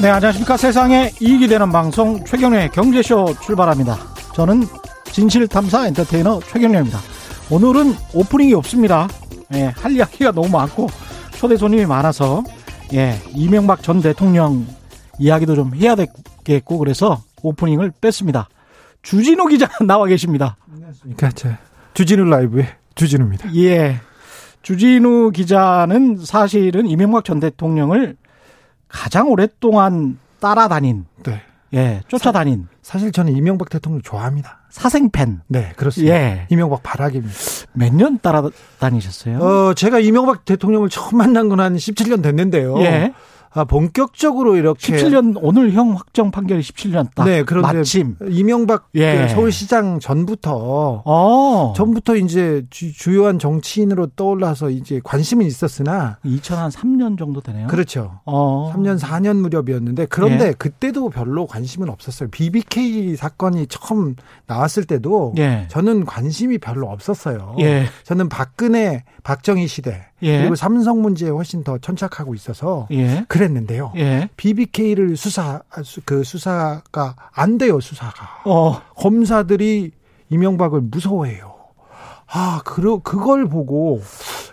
[0.00, 0.56] 네, 안녕하십니까.
[0.56, 3.98] 세상에 이익이 되는 방송 최경련의 경제쇼 출발합니다.
[4.34, 4.66] 저는
[5.12, 6.98] 진실탐사 엔터테이너 최경련입니다.
[7.50, 9.08] 오늘은 오프닝이 없습니다.
[9.52, 10.88] 예, 할 이야기가 너무 많고
[11.36, 12.42] 초대 손님이 많아서
[12.94, 14.66] 예, 이명박 전 대통령
[15.20, 18.48] 이야기도 좀 해야 되겠고 그래서 오프닝을 뺐습니다.
[19.02, 20.56] 주진우 기자 나와 계십니다.
[20.72, 21.30] 안녕하십니까.
[21.32, 21.56] 제
[21.94, 23.54] 주진우 라이브의 주진우입니다.
[23.54, 24.00] 예.
[24.62, 28.16] 주진우 기자는 사실은 이명박 전 대통령을
[28.88, 31.42] 가장 오랫동안 따라다닌, 네.
[31.72, 34.58] 예, 쫓아다닌 사 실 저는 이명박 대통령 좋아합니다.
[34.70, 35.42] 사생팬.
[35.48, 36.14] 네, 그렇습니다.
[36.14, 36.46] 예.
[36.50, 37.34] 이명박 바라기입니다.
[37.72, 39.38] 몇 년 따라다니셨어요?
[39.38, 42.80] 어, 제가 이명박 대통령을 처음 만난 건 한 17년 됐는데요.
[42.80, 43.12] 예.
[43.52, 47.24] 아, 본격적으로 이렇게 17년 오늘 형 확정 판결이 17년 딱.
[47.24, 48.16] 네, 그런데 마침.
[48.28, 49.26] 이명박 예.
[49.26, 51.72] 그 서울시장 전부터 어.
[51.76, 57.66] 전부터 이제 주, 요한 정치인으로 떠올라서 이제 관심은 있었으나 2003년 정도 되네요.
[57.66, 58.20] 그렇죠.
[58.24, 58.72] 어.
[58.74, 60.52] 3년 4년 무렵이었는데 그런데 예.
[60.52, 62.28] 그때도 별로 관심은 없었어요.
[62.30, 64.14] BBK 사건이 처음
[64.46, 65.66] 나왔을 때도 예.
[65.68, 67.56] 저는 관심이 별로 없었어요.
[67.58, 67.86] 예.
[68.04, 70.38] 저는 박근혜, 박정희 시대 예.
[70.38, 73.24] 그리고 삼성 문제에 훨씬 더 천착하고 있어서 예.
[73.44, 73.92] 그랬는데요.
[73.96, 74.28] 예.
[74.36, 78.80] BBK를 수사 수- 그 수사가 안 돼요 수사가 어.
[78.96, 79.92] 검사들이
[80.28, 81.54] 이명박을 무서워해요.
[82.32, 84.00] 아, 그 그걸 보고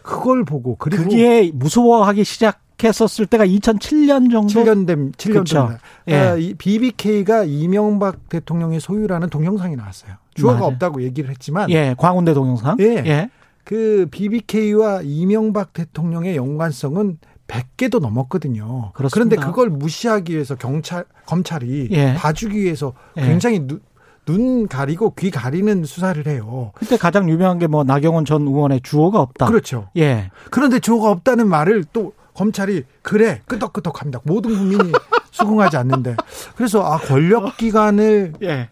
[0.02, 4.48] 그걸 보고 그리고 그게 무서워하기 시작 했었을 때가 2007년 정도.
[4.48, 5.44] 7년 된 7년 그렇죠.
[5.56, 5.78] 전
[6.10, 6.54] 예.
[6.58, 10.14] BBK가 이명박 대통령의 소유라는 동영상이 나왔어요.
[10.36, 10.74] 주어가 맞아요.
[10.74, 11.96] 없다고 얘기를 했지만 예.
[11.98, 12.78] 광운대 동영상.
[12.80, 13.04] 예.
[13.06, 13.30] 예.
[13.64, 18.92] 그 BBK와 이명박 대통령의 연관성은 100개도 넘었거든요.
[18.94, 19.14] 그렇습니다.
[19.14, 22.14] 그런데 그걸 무시하기 위해서 경찰 검찰이 예.
[22.16, 23.22] 봐주기 위해서 예.
[23.22, 23.82] 굉장히 눈,
[24.26, 26.72] 눈 가리고 귀 가리는 수사를 해요.
[26.76, 29.46] 그때 가장 유명한 게 뭐 나경원 전 의원의 주어가 없다.
[29.46, 29.90] 그렇죠.
[29.98, 30.30] 예.
[30.52, 34.20] 그런데 주어가 없다는 말을 또 검찰이 그래 끄덕끄덕합니다.
[34.24, 34.92] 모든 국민이
[35.32, 36.16] 수긍하지 않는데
[36.56, 38.70] 그래서 아 권력 기관을 예.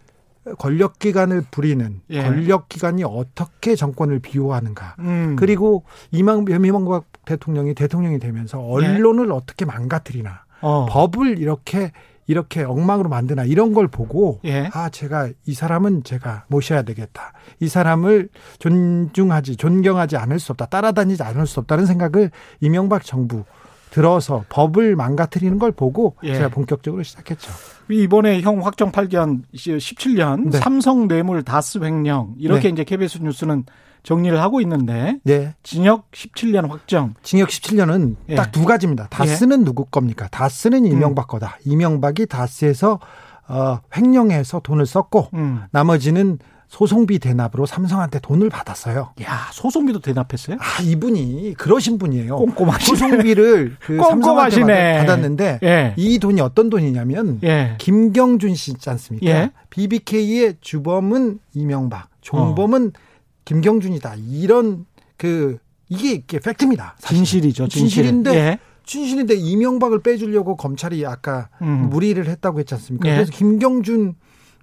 [0.58, 2.22] 권력 기관을 부리는 예.
[2.22, 5.36] 권력 기관이 어떻게 정권을 비호하는가 음.
[5.36, 10.36] 그리고 이명 이명박 대통령이 대통령이 되면서 언론을 어떻게 망가뜨리나 예.
[10.60, 10.86] 어.
[10.88, 11.92] 법을 이렇게
[12.28, 14.68] 이렇게 엉망으로 만드나 이런 걸 보고 예.
[14.72, 18.28] 아 제가 이 사람은 제가 모셔야 되겠다 이 사람을
[18.58, 22.30] 존중하지 존경하지 않을 수 없다 따라다니지 않을 수 없다는 생각을
[22.60, 23.44] 이명박 정부
[23.96, 26.34] 들어서 법을 망가뜨리는 걸 보고 예.
[26.34, 27.50] 제가 본격적으로 시작했죠.
[27.88, 30.58] 이번에 형 확정 판결 17년 네.
[30.58, 32.68] 삼성 뇌물 다스 횡령 이렇게 네.
[32.68, 33.64] 이제 KBS 뉴스는
[34.02, 35.54] 정리를 하고 있는데 네.
[35.62, 37.14] 징역 17년 확정.
[37.22, 38.34] 징역 17년은 예.
[38.34, 39.06] 딱두 가지입니다.
[39.08, 40.28] 다스는 누구 겁니까?
[40.30, 41.56] 다스는 이명박 거다.
[41.64, 43.00] 이명박이 다스에서
[43.48, 45.62] 어, 횡령해서 돈을 썼고 음.
[45.70, 46.38] 나머지는
[46.68, 49.12] 소송비 대납으로 삼성한테 돈을 받았어요.
[49.22, 50.56] 야, 소송비도 대납했어요?
[50.60, 52.36] 아 이분이 그러신 분이에요.
[52.36, 52.86] 꼼꼼하시네.
[52.98, 54.20] 소송비를 그 삼성한테
[54.60, 54.98] 꼼꼼하시네.
[54.98, 55.94] 받- 받았는데 예.
[55.96, 57.76] 이 돈이 어떤 돈이냐면 예.
[57.78, 59.26] 김경준 씨 있지 않습니까?
[59.26, 59.50] 예.
[59.70, 62.92] BBK의 주범은 이명박, 종범은
[63.44, 64.16] 김경준이다.
[64.30, 66.96] 이런 그 이게 이게 팩트입니다.
[66.98, 67.16] 사실.
[67.18, 67.88] 진실이죠, 진실.
[68.02, 68.58] 진실인데 예.
[68.84, 71.88] 진실인데 이명박을 빼주려고 검찰이 아까 음.
[71.90, 73.08] 무리를 했다고 했지 않습니까?
[73.08, 73.14] 예.
[73.14, 74.14] 그래서 김경준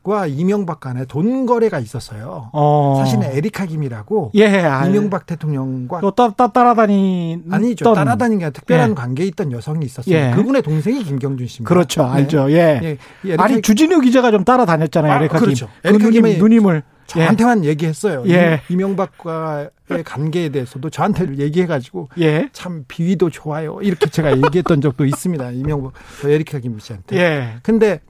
[0.04, 2.50] 과 이명박 간에 돈 거래가 있었어요.
[2.52, 2.96] 어.
[3.00, 4.48] 사실은 에리카 김이라고 예.
[4.50, 8.94] 알- 이명박 대통령과 또 따, 따, 따라다니는 아니죠 따라다니는 게 특별한 예.
[8.96, 10.14] 관계에 있던 여성이 있었어요.
[10.14, 10.34] 예.
[10.36, 11.70] 그분의 동생이 김경준 씨입니다.
[11.70, 12.04] 그렇죠.
[12.04, 12.10] 네.
[12.10, 12.52] 알죠.
[12.52, 12.98] 예.
[13.26, 13.36] 예.
[13.38, 15.10] 아니 주진우 기자가 좀 따라다녔잖아요.
[15.14, 15.68] 아, 에리카 그렇죠.
[15.68, 15.82] 김.
[15.82, 18.26] 그 에리카 누님, 누님을 저한테만 얘기했어요.
[18.28, 18.60] 예.
[18.70, 19.70] 이- 이명박과의
[20.04, 22.50] 관계에 대해서도 저한테 얘기해가지고 예.
[22.52, 23.78] 참 비위도 좋아요.
[23.82, 25.52] 이렇게 제가 얘기했던 적도 있습니다.
[25.52, 27.16] 이명박 저 에리카 김 씨한테.
[27.18, 27.54] 예.
[27.64, 28.02] 근데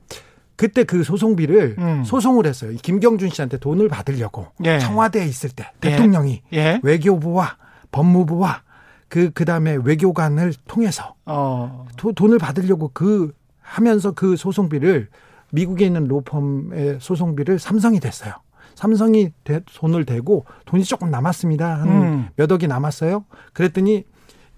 [0.55, 2.03] 그때 그 소송비를 음.
[2.03, 2.71] 소송을 했어요.
[2.71, 4.79] 이 김경준 씨한테 돈을 받으려고 예.
[4.79, 5.89] 청와대에 있을 때 예.
[5.89, 6.79] 대통령이 예.
[6.83, 7.57] 외교부와
[7.91, 8.61] 법무부와
[9.09, 11.85] 그 그다음에 외교관을 통해서 어.
[11.97, 13.31] 도- 돈을 받으려고 그
[13.61, 15.07] 하면서 그 소송비를
[15.51, 18.33] 미국에 있는 로펌의 소송비를 삼성이 댔어요.
[18.75, 21.79] 삼성이 대- 손을 대고 돈이 조금 남았습니다.
[21.81, 22.27] 한 음.
[22.35, 23.25] 몇 억이 남았어요.
[23.53, 24.03] 그랬더니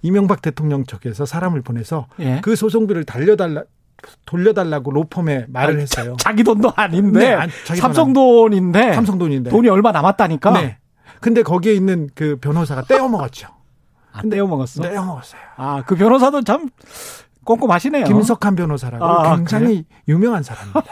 [0.02, 2.40] 이명박 대통령 측에서 사람을 보내서 예.
[2.42, 3.64] 그 소송비를 달려달라
[4.26, 6.16] 돌려달라고 로펌에 말을 했어요.
[6.20, 9.50] 자 기 돈도 아닌데 네, 아니, 삼성 돈 돈인데 삼성 돈인데.
[9.50, 10.52] 돈이 얼마 남았다니까.
[10.52, 10.78] 네.
[11.22, 13.48] 근데 거기에 있는 그 변호사가 떼어 먹었죠.
[14.12, 14.82] 안 떼어 먹었어.
[14.82, 15.42] 떼어 먹었어요.
[15.58, 16.70] 아, 그 변호사도 참
[17.44, 18.06] 꼼꼼하시네요.
[18.06, 20.84] 김석한 변호사라고 아, 굉장히 유명한 사람입니다.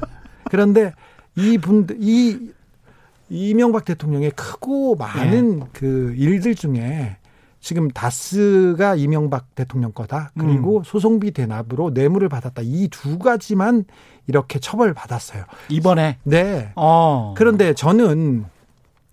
[0.50, 0.92] 그런데
[1.36, 2.50] 이 분들 이
[3.28, 5.66] 이명박 대통령의 크고 많은 예.
[5.72, 7.16] 그 일들 중에
[7.60, 10.30] 지금 다스가 이명박 대통령 거다.
[10.38, 10.82] 그리고 음.
[10.84, 12.62] 소송비 대납으로 뇌물을 받았다.
[12.64, 13.84] 이 두 가지만
[14.26, 15.44] 이렇게 처벌 받았어요.
[15.68, 16.72] 이번에 네.
[16.76, 18.46] 어 그런데 저는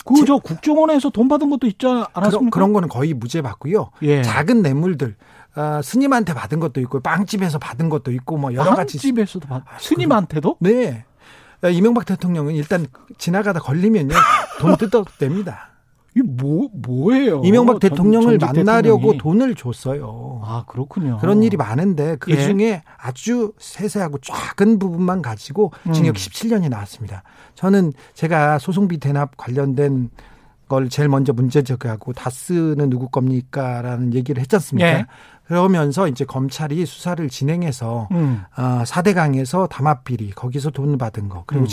[0.05, 2.53] 그저 국정원에서 돈 받은 것도 있지 않았습니까?
[2.53, 3.91] 그런 거는 거의 무죄 받고요.
[4.03, 4.21] 예.
[4.21, 5.15] 작은 뇌물들
[5.55, 9.63] 아, 스님한테 받은 것도 있고 빵집에서 받은 것도 있고 뭐 여러 가지 집에서도 받.
[9.79, 10.57] 스님한테도?
[10.61, 11.03] 네.
[11.61, 12.85] 아, 이명박 대통령은 일단
[13.17, 14.15] 지나가다 걸리면요
[14.59, 15.71] 돈 뜯어냅니다.
[16.17, 17.41] 이 뭐 뭐예요?
[17.43, 19.17] 이명박 전- 대통령을 전직 만나려고 대통령이.
[19.19, 20.41] 돈을 줬어요.
[20.43, 21.17] 아 그렇군요.
[21.19, 22.37] 그런 일이 많은데 그 예.
[22.41, 26.13] 중에 아주 세세하고 작은 부분만 가지고 징역 음.
[26.13, 27.23] 17년이 나왔습니다.
[27.55, 30.09] 저는 제가 소송비 대납 관련된
[30.67, 34.87] 걸 제일 먼저 문제 제기하고 다스는 누구 겁니까 라는 얘기를 했지 않습니까?
[34.89, 35.05] 예.
[35.45, 38.41] 그러면서 이제 검찰이 수사를 진행해서 음.
[38.53, 41.67] 아, 4대강에서 담합비리 거기서 돈을 받은 거 그리고 음.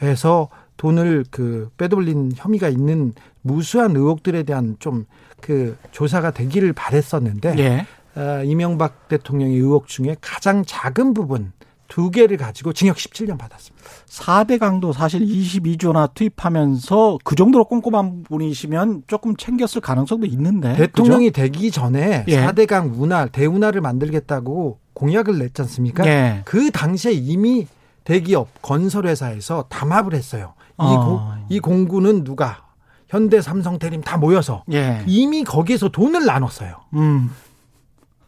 [0.00, 0.48] 자원외교에서
[0.82, 5.06] 돈을 그 빼돌린 혐의가 있는 무수한 의혹들에 대한 좀
[5.42, 7.86] 그 조사가 되기를 바랬었는데 예.
[8.14, 11.52] 아, 이명박 대통령의 의혹 중에 가장 작은 부분
[11.88, 13.86] 두 개를 가지고 징역 17년 받았습니다.
[14.08, 20.74] 4대 강도 사실 22조나 투입하면서 그 정도로 꼼꼼한 분이시면 조금 챙겼을 가능성도 있는데.
[20.74, 22.46] 대통령이 되기 전에 예.
[22.46, 26.04] 4대강 운하, 대운하를 만들겠다고 공약을 냈지 않습니까?
[26.04, 26.10] 그죠?
[26.10, 26.42] 예.
[26.46, 27.66] 그 당시에 이미
[28.04, 30.54] 대기업 건설회사에서 담합을 했어요.
[30.80, 31.04] 이, 어.
[31.04, 32.64] 고- 이 공구는 누가
[33.08, 35.02] 현대, 삼성, 대림 다 모여서 예.
[35.06, 36.76] 이미 거기에서 돈을 나눴어요.
[36.94, 37.30] 음.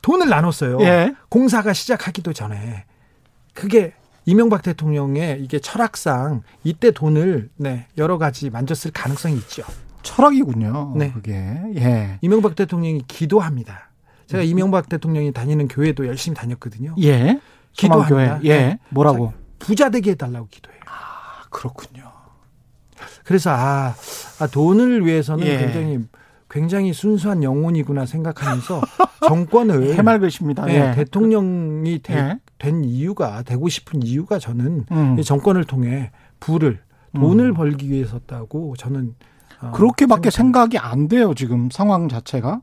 [0.02, 0.78] 돈을 나눴어요.
[0.82, 1.14] 예.
[1.30, 2.84] 공사가 시작하기도 전에
[3.54, 3.94] 그게
[4.26, 9.62] 이명박 대통령의 이게 철학상 이때 돈을 네, 여러 가지 만졌을 가능성이 있죠.
[10.02, 10.94] 철학이군요.
[10.96, 11.12] 네.
[11.12, 11.32] 그게.
[11.76, 12.18] 예.
[12.20, 13.90] 이명박 대통령이 기도합니다.
[14.26, 16.94] 제가 이명박 대통령이 다니는 교회도 열심히 다녔거든요.
[17.02, 17.40] 예.
[17.72, 18.40] 기도합니다.
[18.44, 18.56] 예.
[18.56, 18.78] 네.
[18.90, 19.32] 뭐라고?
[19.64, 20.80] 부자 되게 해달라고 기도해요.
[20.86, 22.10] 아, 그렇군요.
[23.24, 23.94] 그래서 아,
[24.40, 25.58] 아, 돈을 위해서는 예.
[25.58, 25.98] 굉장히
[26.50, 28.80] 굉장히 순수한 영혼이구나 생각하면서
[29.26, 30.66] 정권을 해맑으십니다.
[30.66, 30.94] 네, 예.
[30.94, 32.38] 대통령이 되- 예.
[32.58, 35.18] 된 이유가 되고 싶은 이유가 저는 음.
[35.18, 36.80] 이 정권을 통해 부를
[37.14, 37.54] 돈을 음.
[37.54, 39.14] 벌기 위해서였다고 저는
[39.60, 40.30] 어, 그렇게밖에.
[40.30, 42.60] 생각이 안 돼요, 지금 상황 자체가.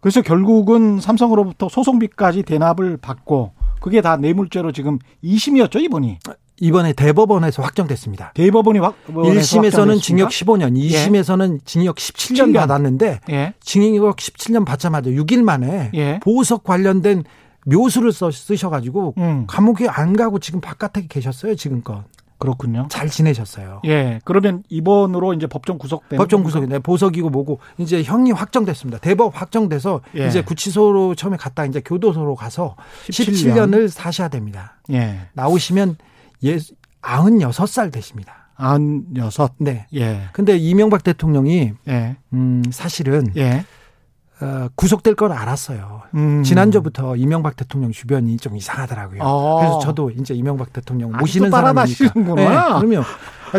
[0.00, 6.18] 그래서 결국은 삼성으로부터 소송비까지 대납을 받고 그게 다 뇌물죄로 지금 2심이었죠, 이번이.
[6.60, 8.32] 이번에 대법원에서 확정됐습니다.
[8.34, 12.54] 대법원이 확 1심에서는 징역 15년, 2심에서는 징역 17년 17년.
[12.54, 13.54] 받았는데 예.
[13.60, 16.20] 징역 17년 받자마자 6일 만에 예.
[16.22, 17.24] 보석 관련된
[17.66, 19.44] 묘수를 써, 쓰셔가지고 음.
[19.48, 22.04] 감옥에 안 가고 지금 바깥에 계셨어요 지금껏
[22.38, 22.88] 그렇군요.
[22.90, 23.80] 잘 지내셨어요.
[23.86, 24.20] 예.
[24.24, 26.48] 그러면 이번으로 이제 법정 구속되는 법정 겁니까?
[26.48, 28.98] 구속인데 보석이고 뭐고 이제 형이 확정됐습니다.
[28.98, 30.26] 대법 확정돼서 예.
[30.26, 32.76] 이제 구치소로 처음에 갔다 이제 교도소로 가서
[33.08, 33.54] 17년.
[33.54, 34.76] 17년을 사셔야 됩니다.
[34.92, 35.20] 예.
[35.32, 35.96] 나오시면
[36.42, 36.58] 예
[37.02, 38.48] 96살 되십니다.
[38.56, 39.52] 안여섯.
[39.58, 39.86] 네.
[39.94, 40.28] 예.
[40.32, 42.16] 근데 이명박 대통령이 예.
[42.32, 43.64] 음 사실은 예.
[44.40, 46.02] 어, 구속될 걸 알았어요.
[46.14, 46.42] 음.
[46.42, 49.22] 지난주부터 이명박 대통령 주변이 좀 이상하더라고요.
[49.22, 49.58] 어.
[49.60, 51.74] 그래서 저도 이제 이명박 대통령 모시는 사람이니까.
[51.84, 52.78] 따라다니시는구나.
[52.78, 53.04] 그러면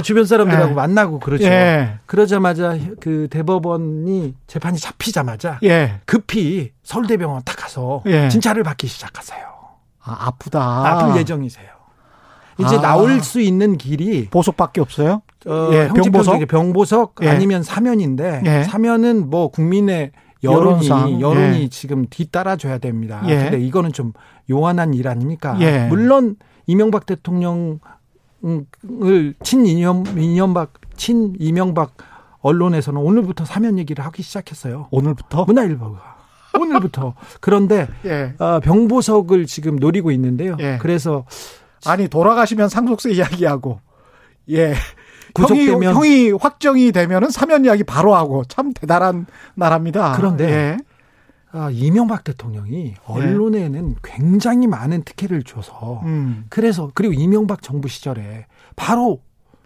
[0.04, 0.74] 주변 사람들하고 예.
[0.74, 1.46] 만나고 그렇죠.
[1.46, 2.00] 예.
[2.06, 6.02] 그러자마자 그 대법원이 재판이 잡히자마자 예.
[6.06, 8.28] 급히 서울대병원 딱 가서 예.
[8.30, 9.46] 진찰을 받기 시작하세요.
[10.04, 10.60] 아, 아프다.
[10.62, 11.75] 아플 예정이세요.
[12.58, 12.82] 이제 아.
[12.82, 15.22] 나올 수 있는 길이 보석밖에 없어요?
[15.48, 16.48] 어, 예, 병보석?
[16.48, 17.30] 병보석 예.
[17.30, 18.64] 아니면 사면인데 예.
[18.64, 20.12] 사면은 뭐 국민의
[20.44, 21.70] 여론이 여론상, 여론이 예.
[21.70, 23.24] 지금 뒤따라줘야 됩니다.
[23.28, 23.36] 예.
[23.36, 24.14] 근데 이거는 좀
[24.50, 25.58] 요한한 일 아닙니까?
[25.60, 25.88] 예.
[25.88, 26.36] 물론
[26.68, 27.80] 이명박 대통령을
[29.44, 31.94] 친 이념 이명박 친 이명박
[32.42, 34.88] 언론에서는 오늘부터 사면 얘기를 하기 시작했어요.
[34.92, 35.46] 오늘부터?
[35.46, 36.16] 문화일보가
[36.60, 38.34] 오늘부터 그런데 예.
[38.38, 40.56] 어, 병보석을 지금 노리고 있는데요.
[40.60, 40.78] 예.
[40.80, 41.26] 그래서
[41.88, 43.80] 아니 돌아가시면 상속세 이야기하고
[44.52, 44.74] 예
[45.34, 49.26] 구속되면- 형이, 형이 확정이 되면은 사면 이야기 바로 하고 참 대단한
[49.56, 50.14] 나라입니다.
[50.16, 50.78] 그런데 예.
[51.52, 56.46] 아, 이명박 대통령이 언론에는 굉장히 많은 특혜를 줘서 음.
[56.50, 59.22] 그래서 그리고 이명박 정부 시절에 바로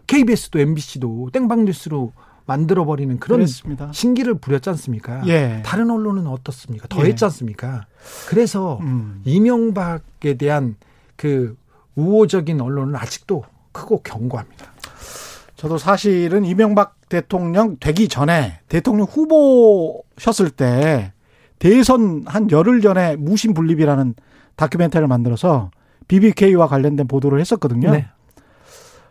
[0.08, 2.14] KBS도 MBC도 땡방 뉴스로
[2.46, 3.92] 만들어 버리는 그런 그랬습니다.
[3.92, 5.22] 신기를 부렸지 않습니까?
[5.28, 5.62] 예.
[5.64, 6.88] 다른 언론은 어떻습니까?
[6.88, 7.10] 더 예.
[7.10, 7.86] 했지 않습니까?
[8.28, 9.22] 그래서 음.
[9.24, 10.76] 이명박에 대한
[11.16, 11.56] 그
[11.96, 14.66] 우호적인 언론은 아직도 크고 견고합니다.
[15.56, 21.12] 저도 사실은 이명박 대통령 되기 전에 대통령 후보셨을 때
[21.60, 24.16] 대선 한 열흘 전에 무신분립이라는
[24.56, 25.72] 다큐멘터리를 만들어서
[26.08, 27.92] BBK와 관련된 보도를 했었거든요.
[27.92, 28.08] 네.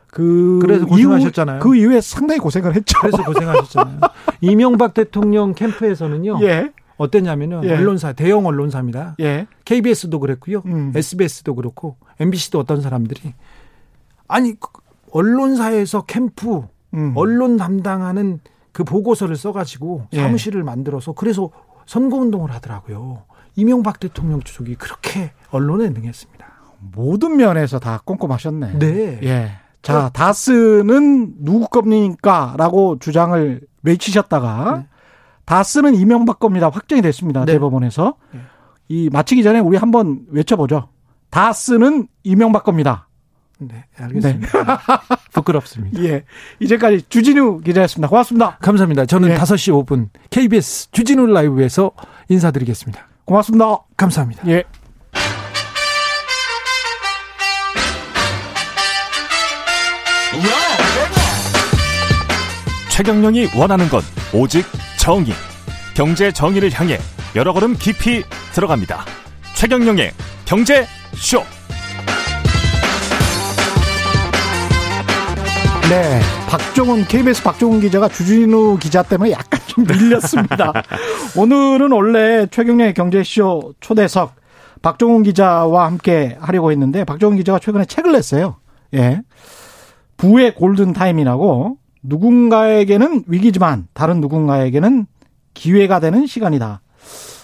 [0.06, 1.56] 그 그래서 고생하셨잖아요.
[1.58, 2.98] 이후, 그 이후에 상당히 고생을 했죠.
[3.00, 4.00] 그래서 고생하셨잖아요.
[4.40, 6.38] 이명박 대통령 캠프에서는요.
[6.42, 6.72] 예.
[6.98, 7.74] 어땠냐면은 예.
[7.74, 9.16] 언론사 대형 언론사입니다.
[9.20, 9.46] 예.
[9.64, 10.62] KBS도 그랬고요.
[10.66, 10.92] 음.
[10.94, 13.34] SBS도 그렇고 MBC도 어떤 사람들이
[14.26, 14.68] 아니 그
[15.12, 17.12] 언론사에서 캠프 음.
[17.16, 18.40] 언론 담당하는
[18.72, 20.20] 그 보고서를 써가지고 예.
[20.20, 21.50] 사무실을 만들어서 그래서
[21.86, 23.22] 선거운동을 하더라고요.
[23.56, 26.46] 이명박 대통령 쪽이 그렇게 언론에 능했습니다.
[26.94, 28.78] 모든 면에서 다 꼼꼼하셨네.
[28.78, 29.20] 네.
[29.22, 29.50] 예.
[29.82, 32.54] 자, 다스는 누구 겁니까?
[32.58, 34.86] 라고 주장을 외치셨다가 네.
[35.48, 36.68] 다스는 이명박 겁니다.
[36.68, 37.46] 확정이 됐습니다.
[37.46, 37.54] 네.
[37.54, 38.16] 대법원에서.
[38.34, 38.40] 네.
[38.88, 40.90] 이 마치기 전에 우리 한번 외쳐보죠.
[41.30, 43.08] 다스는 이명박 겁니다.
[43.58, 44.46] 네, 알겠습니다.
[45.32, 46.02] 부끄럽습니다.
[46.04, 46.24] 예.
[46.60, 48.08] 이제까지 주진우 기자였습니다.
[48.08, 48.58] 고맙습니다.
[48.58, 49.06] 감사합니다.
[49.06, 49.36] 저는 예.
[49.36, 51.92] 5시 5분 KBS 주진우 라이브에서
[52.28, 53.08] 인사드리겠습니다.
[53.24, 53.78] 고맙습니다.
[53.96, 54.46] 감사합니다.
[54.48, 54.64] 예.
[62.90, 64.02] 최경영이 원하는 건
[64.34, 64.66] 오직
[65.08, 65.32] 정의.
[65.94, 66.98] 경제 정의를 향해
[67.34, 69.06] 여러 걸음 깊이 들어갑니다.
[69.54, 70.10] 최경영의
[70.44, 70.84] 경제
[71.14, 71.38] 쇼.
[75.88, 76.20] 네.
[76.50, 80.74] 박종훈, KBS 박종훈 기자가 주진우 기자 때문에 약간 좀 밀렸습니다.
[81.38, 84.34] 오늘은 원래 최경련의 경제쇼 초대석
[84.82, 88.56] 박종훈 기자와 함께 하려고 했는데 박종훈 기자가 최근에 책을 냈어요.
[88.92, 89.22] 예.
[90.18, 95.06] 부의 골든 타임이라고 누군가에게는 위기지만 다른 누군가에게는
[95.54, 96.80] 기회가 되는 시간이다.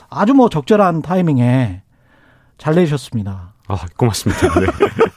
[0.08, 1.82] 아주 뭐 적절한 타이밍에
[2.58, 3.54] 잘 내셨습니다.
[3.66, 4.60] 아, 고맙습니다.
[4.60, 4.66] 네.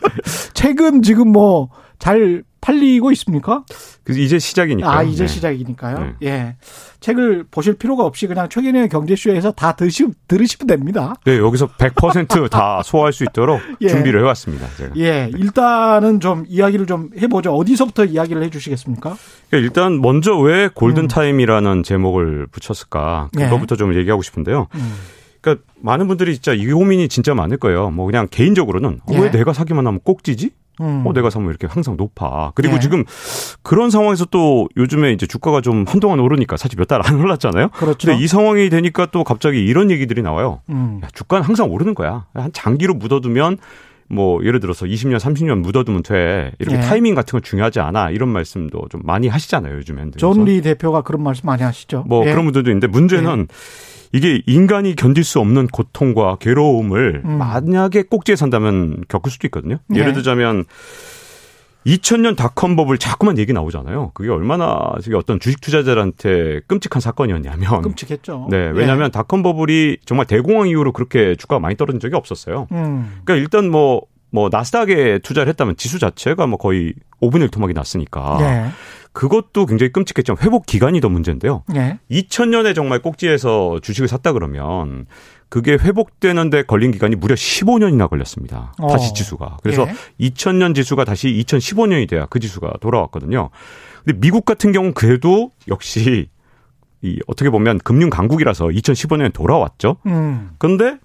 [0.54, 3.64] 책은 지금 뭐 잘 팔리고 있습니까?
[4.04, 4.98] 그래서 이제 시작이니까.
[4.98, 5.28] 아, 이제 네.
[5.28, 6.00] 시작이니까요.
[6.00, 6.28] 네.
[6.28, 6.56] 예.
[7.00, 11.14] 책을 보실 필요가 없이 그냥 최근의 경제쇼에서 다 드시, 들으시면 됩니다.
[11.26, 13.90] 네, 여기서 100%다 소화할 수 있도록 예.
[13.90, 14.68] 준비를 해왔습니다.
[14.78, 14.94] 제가.
[14.98, 15.30] 예.
[15.36, 17.54] 일단은 좀 이야기를 좀 해보죠.
[17.54, 19.16] 어디서부터 이야기를 해주시겠습니까?
[19.50, 20.70] 그러니까 일단 먼저 왜 음.
[20.74, 23.30] 골든 타임이라는 제목을 붙였을까.
[23.40, 23.46] 예.
[23.46, 24.68] 그거부터 좀 얘기하고 싶은데요.
[24.74, 24.94] 음.
[25.42, 27.90] 그러니까 많은 분들이 진짜 이 고민이 진짜 많을 거예요.
[27.92, 29.20] 뭐 그냥 개인적으로는 어, 예.
[29.20, 30.52] 왜 내가 사기만 하면 꼭지지?
[30.82, 31.04] 음.
[31.06, 32.52] 어, 내가 사면 이렇게 항상 높아.
[32.56, 32.80] 그리고 예.
[32.80, 33.04] 지금
[33.64, 37.70] 그런 상황에서 또 요즘에 이제 주가가 좀 한동안 오르니까 사실 몇 달 안 올랐잖아요.
[37.70, 38.08] 그렇죠.
[38.08, 40.62] 근데 이 상황이 되니까 또 갑자기 이런 얘기들이 나와요.
[40.70, 41.02] 음.
[41.04, 42.26] 야, 주가는 항상 오르는 거야.
[42.34, 43.58] 한 장기로 묻어두면
[44.10, 46.54] 뭐 예를 들어서 20년, 30년 묻어두면 돼.
[46.60, 46.82] 이렇게 예.
[46.82, 48.12] 타이밍 같은 거 중요하지 않아.
[48.12, 50.14] 이런 말씀도 좀 많이 하시잖아요, 요즘엔.
[50.16, 52.06] 존리 대표가 그런 말씀 많이 하시죠.
[52.08, 52.32] 뭐 예.
[52.32, 53.48] 그런 분들도 있는데 문제는
[54.14, 57.38] 이게 인간이 견딜 수 없는 고통과 괴로움을 음.
[57.38, 59.78] 만약에 꼭지에 산다면 겪을 수도 있거든요.
[59.88, 60.00] 네.
[60.00, 60.66] 예를 들자면
[61.86, 64.12] 2000년 닷컴 버블 자꾸만 얘기 나오잖아요.
[64.14, 68.48] 그게 얼마나 어떤 주식 투자자들한테 끔찍한 사건이었냐면 끔찍했죠.
[68.50, 72.68] 네, 왜냐하면 닷컴 버블이 정말 대공황 이후로 그렇게 주가가 많이 떨어진 적이 없었어요.
[72.72, 72.76] 예.
[72.76, 73.20] 음.
[73.24, 78.38] 그러니까 일단 뭐, 뭐, 나스닥에 투자를 했다면 지수 자체가 뭐 거의 5분의 1 토막이 났으니까.
[78.42, 78.72] 예.
[79.18, 81.64] 그것도 굉장히 끔찍했지만 회복 기간이 더 문제인데요.
[81.76, 81.98] 예.
[82.12, 85.08] 2000년에 정말 꼭지에서 주식을 샀다 그러면
[85.50, 88.74] 그게 회복되는데 걸린 기간이 무려 15년이나 걸렸습니다.
[88.78, 88.88] 어.
[88.90, 89.58] 다시 지수가.
[89.64, 90.30] 그래서 예.
[90.30, 93.50] 2000년 지수가 다시 2015년이 돼야 그 지수가 돌아왔거든요.
[94.06, 96.30] 근데 미국 같은 경우는 그래도 역시
[97.02, 99.98] 이 어떻게 보면 금융 강국이라서 2015년에 돌아왔죠.
[100.06, 100.52] 음.
[100.60, 101.00] 그런데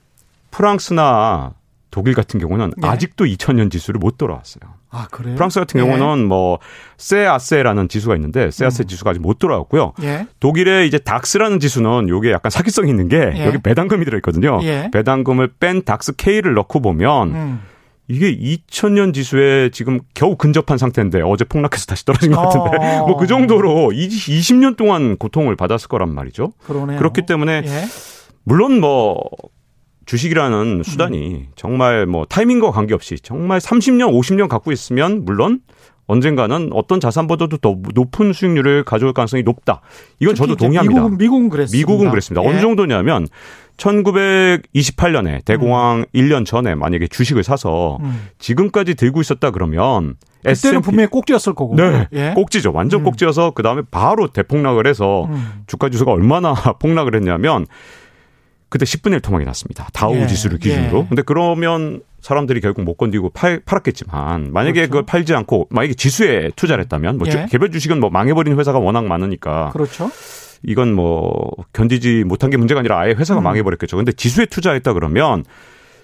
[0.51, 1.55] 프랑스나
[1.93, 2.87] 독일 같은 경우는 예.
[2.87, 4.63] 아직도 2000년 지수를 못 돌아왔어요.
[4.91, 5.37] 아, 그래요?
[5.37, 5.85] 프랑스 같은 예.
[5.85, 6.59] 경우는 뭐
[6.97, 8.87] 세아세라는 지수가 있는데 세아세 음.
[8.89, 9.93] 지수가 아직 못 돌아왔고요.
[10.03, 10.27] 예.
[10.41, 13.47] 독일의 이제 닥스라는 지수는 요게 약간 사기성이 있는 게 예.
[13.47, 14.59] 여기 배당금이 들어 있거든요.
[14.63, 14.89] 예.
[14.91, 17.61] 배당금을 뺀 닥스 K를 넣고 보면 음.
[18.09, 23.05] 이게 2000년 지수에 지금 겨우 근접한 상태인데 어제 폭락해서 다시 떨어진 것 같은데 어.
[23.07, 26.55] 뭐그 정도로 20년 동안 고통을 받았을 거란 말이죠.
[26.65, 26.99] 그러네요.
[26.99, 27.85] 그렇기 때문에 예.
[28.45, 29.21] 물론 뭐
[30.13, 35.61] 주식이라는 수단이 정말 뭐 타이밍과 관계없이 정말 30년, 50년 갖고 있으면 물론
[36.07, 39.81] 언젠가는 어떤 자산보다도 더 높은 수익률을 가져올 가능성이 높다.
[40.21, 41.01] 이건 저도 동의합니다.
[41.01, 41.79] 미국은, 미국은 그랬습니다.
[41.79, 42.45] 미국은 그랬습니다.
[42.45, 42.47] 예.
[42.47, 43.27] 어느 정도냐면
[43.79, 48.29] 1928년에 대공황 1년 전에 만약에 주식을 사서 음.
[48.39, 51.75] 지금까지 들고 있었다 그러면 그때는 S&P 분명히 꼭지였을 거고.
[51.75, 52.33] 네, 예.
[52.35, 52.73] 꼭지죠.
[52.75, 53.05] 완전 음.
[53.05, 55.63] 꼭지여서 그 다음에 바로 대폭락을 해서 음.
[55.67, 57.65] 주가 지수가 얼마나 폭락을 했냐면
[58.73, 59.87] 그때 10분의 1 토막이 났습니다.
[59.93, 61.01] 다우 예, 지수를 기준으로.
[61.01, 61.07] 예.
[61.09, 64.91] 근데 그러면 사람들이 결국 못 건디고 팔, 팔았겠지만 만약에 그렇죠.
[64.91, 67.33] 그걸 팔지 않고 만약에 지수에 투자를 했다면 뭐 예.
[67.33, 70.11] 주- 개별 주식은 뭐 망해버린 회사가 워낙 많으니까 그렇죠.
[70.63, 73.45] 이건 뭐 견디지 못한 게 문제가 아니라 아예 회사가 음.
[73.45, 73.97] 망해버렸겠죠.
[73.97, 75.45] 근데 지수에 투자했다 그러면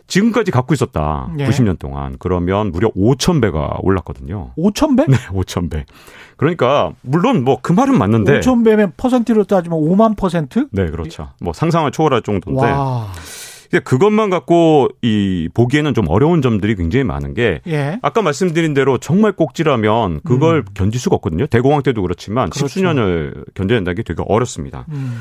[0.09, 1.31] 지금까지 갖고 있었다.
[1.39, 1.47] 예.
[1.47, 2.17] 90년 동안.
[2.19, 4.53] 그러면 무려 5천 배가 올랐거든요.
[4.59, 5.05] 5천 배?
[5.11, 5.85] 네, 5천 배.
[6.37, 10.67] 그러니까 물론 뭐 그 말은 맞는데 5천 배면 퍼센트로 따지면 5만 퍼센트?
[10.73, 11.29] 네, 그렇죠.
[11.41, 13.13] 뭐 상상을 초월할 정도인데 와.
[13.71, 17.99] 근데 그것만 갖고 이 보기에는 좀 어려운 점들이 굉장히 많은 게 예.
[18.01, 21.47] 아까 말씀드린 대로 정말 꼭지라면 그걸 견딜 수가 없거든요.
[21.49, 22.51] 대공황 때도 그렇지만 음.
[22.51, 22.67] 그렇죠.
[22.67, 24.87] 십수년을 견뎌낸다는 게 되게 어렵습니다.
[24.89, 25.21] 음.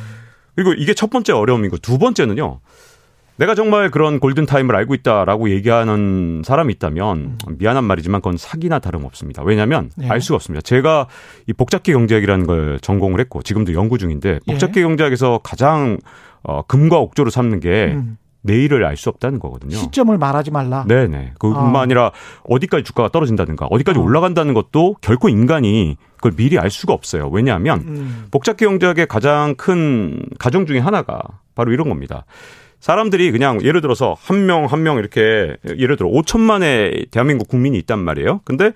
[0.56, 2.62] 그리고 이게 첫 번째 어려움이고 두 번째는요.
[3.38, 9.44] 내가 정말 그런 골든타임을 알고 있다라고 얘기하는 사람이 있다면 미안한 말이지만 그건 사기나 다름없습니다.
[9.44, 10.10] 왜냐하면 네.
[10.10, 10.62] 알 수가 없습니다.
[10.62, 11.08] 제가
[11.48, 15.98] 이 복잡계 경제학이라는 걸 전공을 했고 지금도 연구 중인데 복잡계 경제학에서 가장
[16.44, 18.18] 어, 금과 옥조로 삼는 게 음.
[18.42, 19.76] 내일을 알 수 없다는 거거든요.
[19.76, 20.86] 시점을 말하지 말라.
[20.88, 21.34] 네네.
[21.38, 21.82] 그뿐만 아.
[21.82, 22.12] 아니라
[22.46, 24.02] 어디까지 주가가 떨어진다든가 어디까지 어.
[24.02, 27.30] 올라간다는 것도 결코 인간이 그걸 미리 알 수가 없어요.
[27.30, 28.26] 왜냐하면 음.
[28.32, 31.22] 복잡기 경제학의 가장 큰 가정 중에 하나가
[31.56, 32.26] 바로 이런 겁니다.
[32.80, 38.42] 사람들이 그냥 예를 들어서 한명 한 명 이렇게 예를 들어 5천만의 대한민국 국민이 있단 말이에요.
[38.46, 38.72] 근데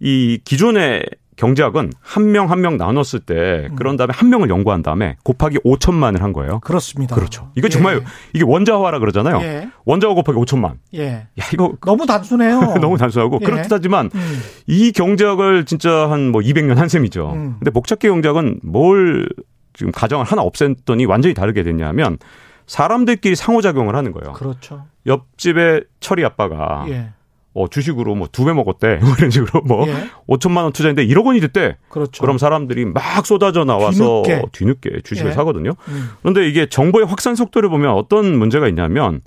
[0.00, 3.76] 이 기존의 경제학은 한 명 한 명 나눴을 때 음.
[3.76, 6.60] 그런 다음에 한 명을 연구한 다음에 곱하기 5천만을 한 거예요.
[6.60, 7.14] 그렇습니다.
[7.16, 7.50] 그렇죠.
[7.56, 9.40] 이거 정말 이게 원자화라 그러잖아요.
[9.42, 9.68] 예.
[9.86, 10.74] 원자화 곱하기 5천만.
[10.94, 11.26] 예.
[11.40, 12.74] 야, 이거 너무 단순해요.
[12.80, 13.44] 너무 단순하고 예.
[13.46, 14.40] 그렇듯하지만 음.
[14.66, 17.32] 이 경제학을 진짜 한 뭐 200년 한 셈이죠.
[17.34, 17.56] 음.
[17.58, 19.28] 근데 목적계 경제학은 뭘
[19.72, 22.18] 지금 가정을 하나 없앴더니 완전히 다르게 됐냐면
[22.66, 24.32] 사람들끼리 상호작용을 하는 거예요.
[24.34, 24.86] 그렇죠.
[25.06, 27.10] 옆집에 철이 아빠가 예.
[27.54, 28.96] 어, 주식으로 뭐 두 배 먹었대.
[29.04, 29.94] 뭐 이런 식으로 뭐 예.
[30.28, 31.76] 5천만 원 투자했는데 1억 원이 됐대.
[31.90, 32.20] 그렇죠.
[32.22, 34.46] 그럼 사람들이 막 쏟아져 나와서 뒤늦게.
[34.52, 35.34] 뒤늦게, 주식을 예.
[35.34, 35.72] 사거든요.
[35.88, 36.10] 음.
[36.22, 39.20] 그런데 이게 정보의 확산 속도를 보면 어떤 문제가 있냐면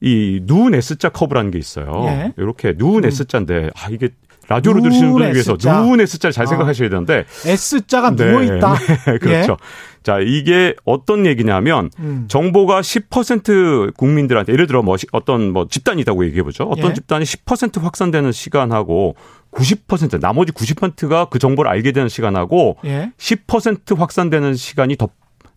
[0.00, 2.04] 이 누운 S자 커브라는 게 있어요.
[2.06, 2.32] 예.
[2.36, 3.08] 이렇게 누운 음.
[3.08, 4.08] S자인데 아 이게
[4.48, 5.80] 라디오로 들으시는 분을 위해서 S자.
[5.80, 6.46] 누운 S자를 잘 아.
[6.46, 8.24] 생각하셔야 되는데 S자가 네.
[8.30, 8.74] 누워 있다.
[9.14, 9.18] 예.
[9.18, 9.56] 그렇죠.
[10.02, 12.26] 자, 이게 어떤 얘기냐면 음.
[12.28, 16.64] 정보가 10% 국민들한테 예를 들어 뭐 시- 어떤 뭐 집단이 있다고 얘기해 보죠.
[16.64, 16.94] 어떤 예.
[16.94, 19.16] 집단이 10% 확산되는 시간하고
[19.52, 23.10] 90% 나머지 90%가 그 정보를 알게 되는 시간하고 예.
[23.18, 25.08] 10% 확산되는 시간이 더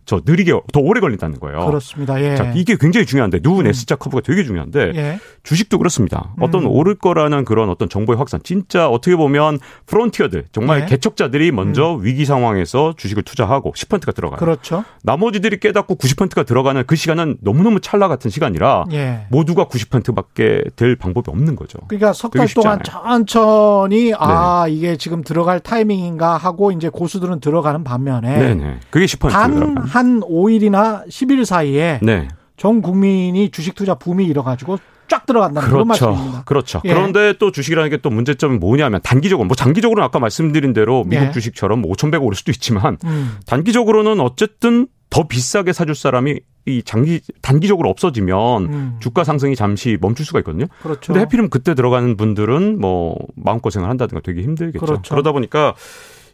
[0.06, 1.66] 저 느리게 더 오래 걸린다는 거예요.
[1.66, 2.20] 그렇습니다.
[2.22, 2.34] 예.
[2.34, 3.70] 자, 이게 굉장히 중요한데 누운 음.
[3.70, 5.18] S자 커브가 되게 중요한데 예.
[5.44, 6.34] 주식도 그렇습니다.
[6.40, 6.68] 어떤 음.
[6.70, 8.40] 오를 거라는 그런 어떤 정보의 확산.
[8.42, 10.86] 진짜 어떻게 보면 프론티어들, 정말 네.
[10.86, 14.38] 개척자들이 먼저 위기 상황에서 주식을 투자하고 10%가 들어가요.
[14.38, 14.84] 그렇죠.
[15.02, 19.26] 나머지들이 깨닫고 90%가 들어가는 그 시간은 너무너무 찰나 같은 시간이라 예.
[19.30, 21.78] 모두가 90%밖에 될 방법이 없는 거죠.
[21.88, 24.72] 그러니까 석 달 동안 천천히 아 네.
[24.72, 28.80] 이게 지금 들어갈 타이밍인가 하고 이제 고수들은 들어가는 반면에 네네.
[28.90, 29.84] 그게 10%가 단 들어가요.
[30.00, 32.28] 한 5일이나 10일 사이에 네.
[32.56, 34.78] 전 국민이 주식 투자 붐이 일어가지고
[35.08, 36.06] 쫙 들어간다는 그런 그렇죠.
[36.06, 36.44] 말씀입니다.
[36.44, 36.80] 그렇죠.
[36.84, 36.94] 예.
[36.94, 41.30] 그런데 또 주식이라는 게 또 문제점이 뭐냐면 단기적으로 뭐 장기적으로는 아까 말씀드린 대로 미국 예.
[41.32, 43.36] 주식처럼 뭐 5,100 오를 수도 있지만 음.
[43.46, 48.96] 단기적으로는 어쨌든 더 비싸게 사줄 사람이 이 장기 단기적으로 없어지면 음.
[49.00, 50.66] 주가 상승이 잠시 멈출 수가 있거든요.
[50.82, 51.12] 그렇죠.
[51.12, 54.84] 근데 하필이면 그때 들어가는 분들은 뭐 마음고생을 한다든가 되게 힘들겠죠.
[54.84, 55.10] 그렇죠.
[55.10, 55.74] 그러다 보니까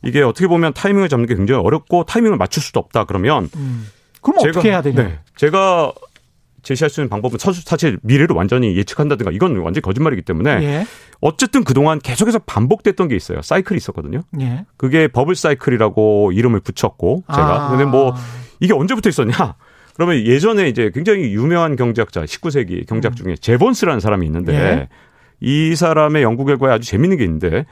[0.05, 3.87] 이게 어떻게 보면 타이밍을 잡는 게 굉장히 어렵고 타이밍을 맞출 수도 없다 그러면 음.
[4.21, 5.03] 그럼 어떻게 해야 되냐?
[5.03, 5.93] 네, 제가
[6.63, 10.87] 제시할 수 있는 방법은 사- 사실 미래를 완전히 예측한다든가 이건 완전 히 거짓말이기 때문에 예.
[11.21, 13.41] 어쨌든 그동안 계속해서 반복됐던 게 있어요.
[13.41, 14.23] 사이클이 있었거든요.
[14.41, 14.65] 예.
[14.77, 17.71] 그게 버블 사이클이라고 이름을 붙였고 제가 아.
[17.71, 18.15] 근데 뭐
[18.59, 19.55] 이게 언제부터 있었냐?
[19.95, 24.57] 그러면 예전에 이제 굉장히 유명한 경제학자 19세기 경제학 중에 제본스라는 사람이 있는데 음.
[24.59, 24.89] 예.
[25.41, 27.65] 이 사람의 연구 결과에 아주 재밌는 게 있는데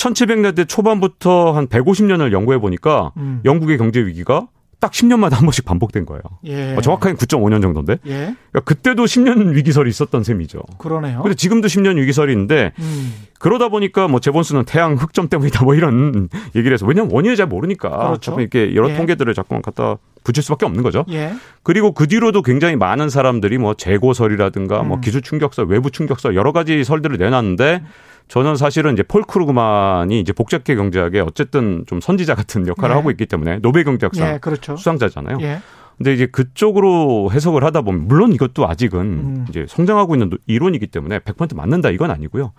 [0.00, 3.40] 1700년대 초반부터 한 150년을 연구해 보니까 음.
[3.44, 4.48] 영국의 경제 위기가
[4.80, 6.22] 딱 10년마다 한 번씩 반복된 거예요.
[6.46, 6.74] 예.
[6.74, 8.34] 어, 정확하게 9.5년 정도인데 예.
[8.50, 10.62] 그러니까 그때도 10년 위기설이 있었던 셈이죠.
[10.78, 11.20] 그러네요.
[11.20, 13.12] 근데 지금도 10년 위기설이 있는데 음.
[13.38, 17.90] 그러다 보니까 뭐 제본스는 태양 흑점 때문이다 뭐 이런 얘기를 해서 왜냐면 원인을 잘 모르니까
[17.90, 18.20] 그렇죠.
[18.20, 18.96] 자꾸 이렇게 여러 예.
[18.96, 21.04] 통계들을 자꾸 갖다 붙일 수밖에 없는 거죠.
[21.10, 21.34] 예.
[21.62, 25.00] 그리고 그 뒤로도 굉장히 많은 사람들이 뭐 재고설이라든가 뭐 음.
[25.02, 27.82] 기술 충격설, 외부 충격설 여러 가지 설들을 내놨는데
[28.30, 32.96] 저는 사실은 이제 폴 크루그만이 이제 복잡계 경제학의 어쨌든 좀 선지자 같은 역할을 예.
[32.96, 34.38] 하고 있기 때문에 노벨 경제학상 예.
[34.38, 34.76] 그렇죠.
[34.76, 35.38] 수상자잖아요.
[35.40, 35.58] 예.
[35.98, 39.46] 근데 이제 그쪽으로 해석을 하다 보면 물론 이것도 아직은 음.
[39.50, 42.52] 이제 성장하고 있는 이론이기 때문에 100% 맞는다 이건 아니고요.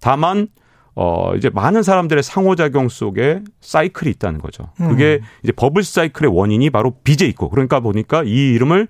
[0.00, 0.48] 다만
[0.94, 4.70] 어 이제 많은 사람들의 상호작용 속에 사이클이 있다는 거죠.
[4.78, 5.26] 그게 음.
[5.44, 8.88] 이제 버블 사이클의 원인이 바로 빚에 있고 그러니까 보니까 이 이름을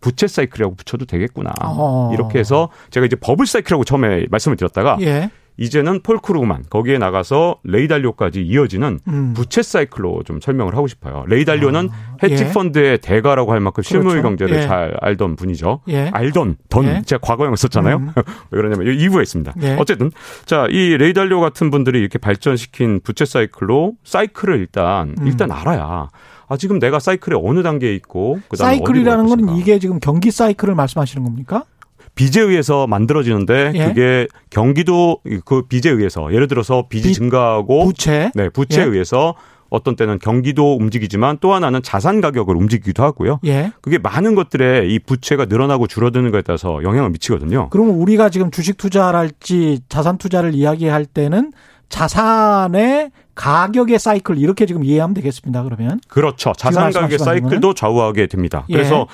[0.00, 1.52] 부채 사이클이라고 붙여도 되겠구나.
[1.64, 2.10] 어.
[2.12, 5.30] 이렇게 해서 제가 이제 버블 사이클이라고 처음에 말씀을 드렸다가 예.
[5.58, 9.34] 이제는 폴 크루그만 거기에 나가서 레이 달리오까지 이어지는 음.
[9.34, 11.24] 부채 사이클로 좀 설명을 하고 싶어요.
[11.26, 11.90] 레이 달리오는
[12.22, 12.52] 헤지 예.
[12.52, 14.22] 펀드의 대가라고 할 만큼 실물 그렇죠.
[14.28, 14.62] 경제를 예.
[14.66, 15.80] 잘 알던 분이죠.
[15.88, 16.10] 예.
[16.12, 17.02] 알던 던 예.
[17.04, 17.96] 제가 과거형 썼잖아요.
[17.96, 18.08] 음.
[18.50, 19.54] 왜 그러냐면 이 이유가 있습니다.
[19.62, 19.76] 예.
[19.78, 20.10] 어쨌든
[20.46, 25.26] 자 이 레이 달리오 같은 분들이 이렇게 발전시킨 부채 사이클로 사이클을 일단 음.
[25.26, 26.08] 일단 알아야
[26.50, 29.56] 아 지금 내가 사이클의 어느 단계에 있고 그다음에 사이클이라는 건.
[29.56, 31.64] 이게 지금 경기 사이클을 말씀하시는 겁니까?
[32.18, 33.84] 빚에 의해서 만들어지는데 예.
[33.86, 38.32] 그게 경기도 그 빚에 의해서 예를 들어서 빚이 빚, 증가하고 부채.
[38.34, 38.88] 네, 부채에 예.
[38.88, 39.36] 의해서
[39.70, 43.38] 어떤 때는 경기도 움직이지만 또 하나는 자산 가격을 움직이기도 하고요.
[43.46, 43.70] 예.
[43.82, 47.68] 그게 많은 것들에 이 부채가 늘어나고 줄어드는 것에 따라서 영향을 미치거든요.
[47.70, 51.52] 그러면 우리가 지금 주식 투자랄지 자산 투자를 이야기할 때는
[51.88, 55.62] 자산의 가격의 사이클 이렇게 지금 이해하면 되겠습니다.
[55.62, 56.52] 그러면 그렇죠.
[56.56, 58.64] 자산 가격의 사이클도 좌우하게 됩니다.
[58.70, 58.72] 예.
[58.72, 59.06] 그래서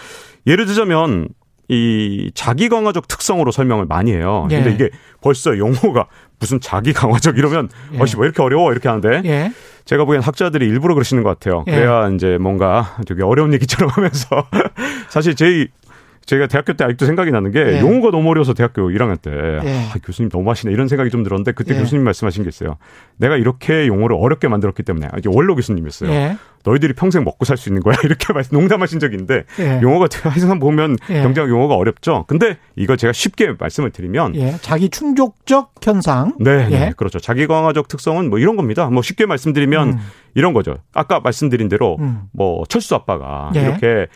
[0.46, 1.28] 예를 들자면
[1.68, 4.46] 이 자기 강화적 특성으로 설명을 많이 해요.
[4.50, 4.56] 예.
[4.56, 6.06] 근데 이게 벌써 용어가
[6.38, 8.00] 무슨 자기 강화적 이러면 예.
[8.00, 9.52] 어씨 왜 이렇게 어려워 이렇게 하는데 예.
[9.84, 11.64] 제가 보기엔 학자들이 일부러 그러시는 것 같아요.
[11.68, 11.72] 예.
[11.72, 14.46] 그래야 이제 뭔가 되게 어려운 얘기처럼 하면서
[15.08, 15.68] 사실 제
[16.26, 17.80] 제가 대학교 때 아직도 생각이 나는 게 예.
[17.80, 19.86] 용어가 너무 어려워서 대학교 1학년 때 예.
[19.90, 21.78] 아, 교수님 너무 하시네 이런 생각이 좀 들었는데 그때 예.
[21.80, 22.76] 교수님 말씀하신 게 있어요.
[23.18, 26.10] 내가 이렇게 용어를 어렵게 만들었기 때문에 아, 이게 원로 교수님이었어요.
[26.10, 26.36] 예.
[26.64, 29.80] 너희들이 평생 먹고 살 수 있는 거야 이렇게 말씀- 농담하신 적이 있는데 예.
[29.82, 31.22] 용어가 항상 보면 예.
[31.22, 32.24] 경제학 용어가 어렵죠.
[32.26, 34.56] 근데 이거 제가 쉽게 말씀을 드리면 예.
[34.62, 36.32] 자기 충족적 현상.
[36.40, 36.78] 네, 예.
[36.78, 37.18] 네, 그렇죠.
[37.20, 38.88] 자기 강화적 특성은 뭐 이런 겁니다.
[38.88, 39.98] 뭐 쉽게 말씀드리면 음.
[40.34, 40.78] 이런 거죠.
[40.94, 42.22] 아까 말씀드린 대로 음.
[42.32, 43.60] 뭐 철수 아빠가 예.
[43.60, 44.06] 이렇게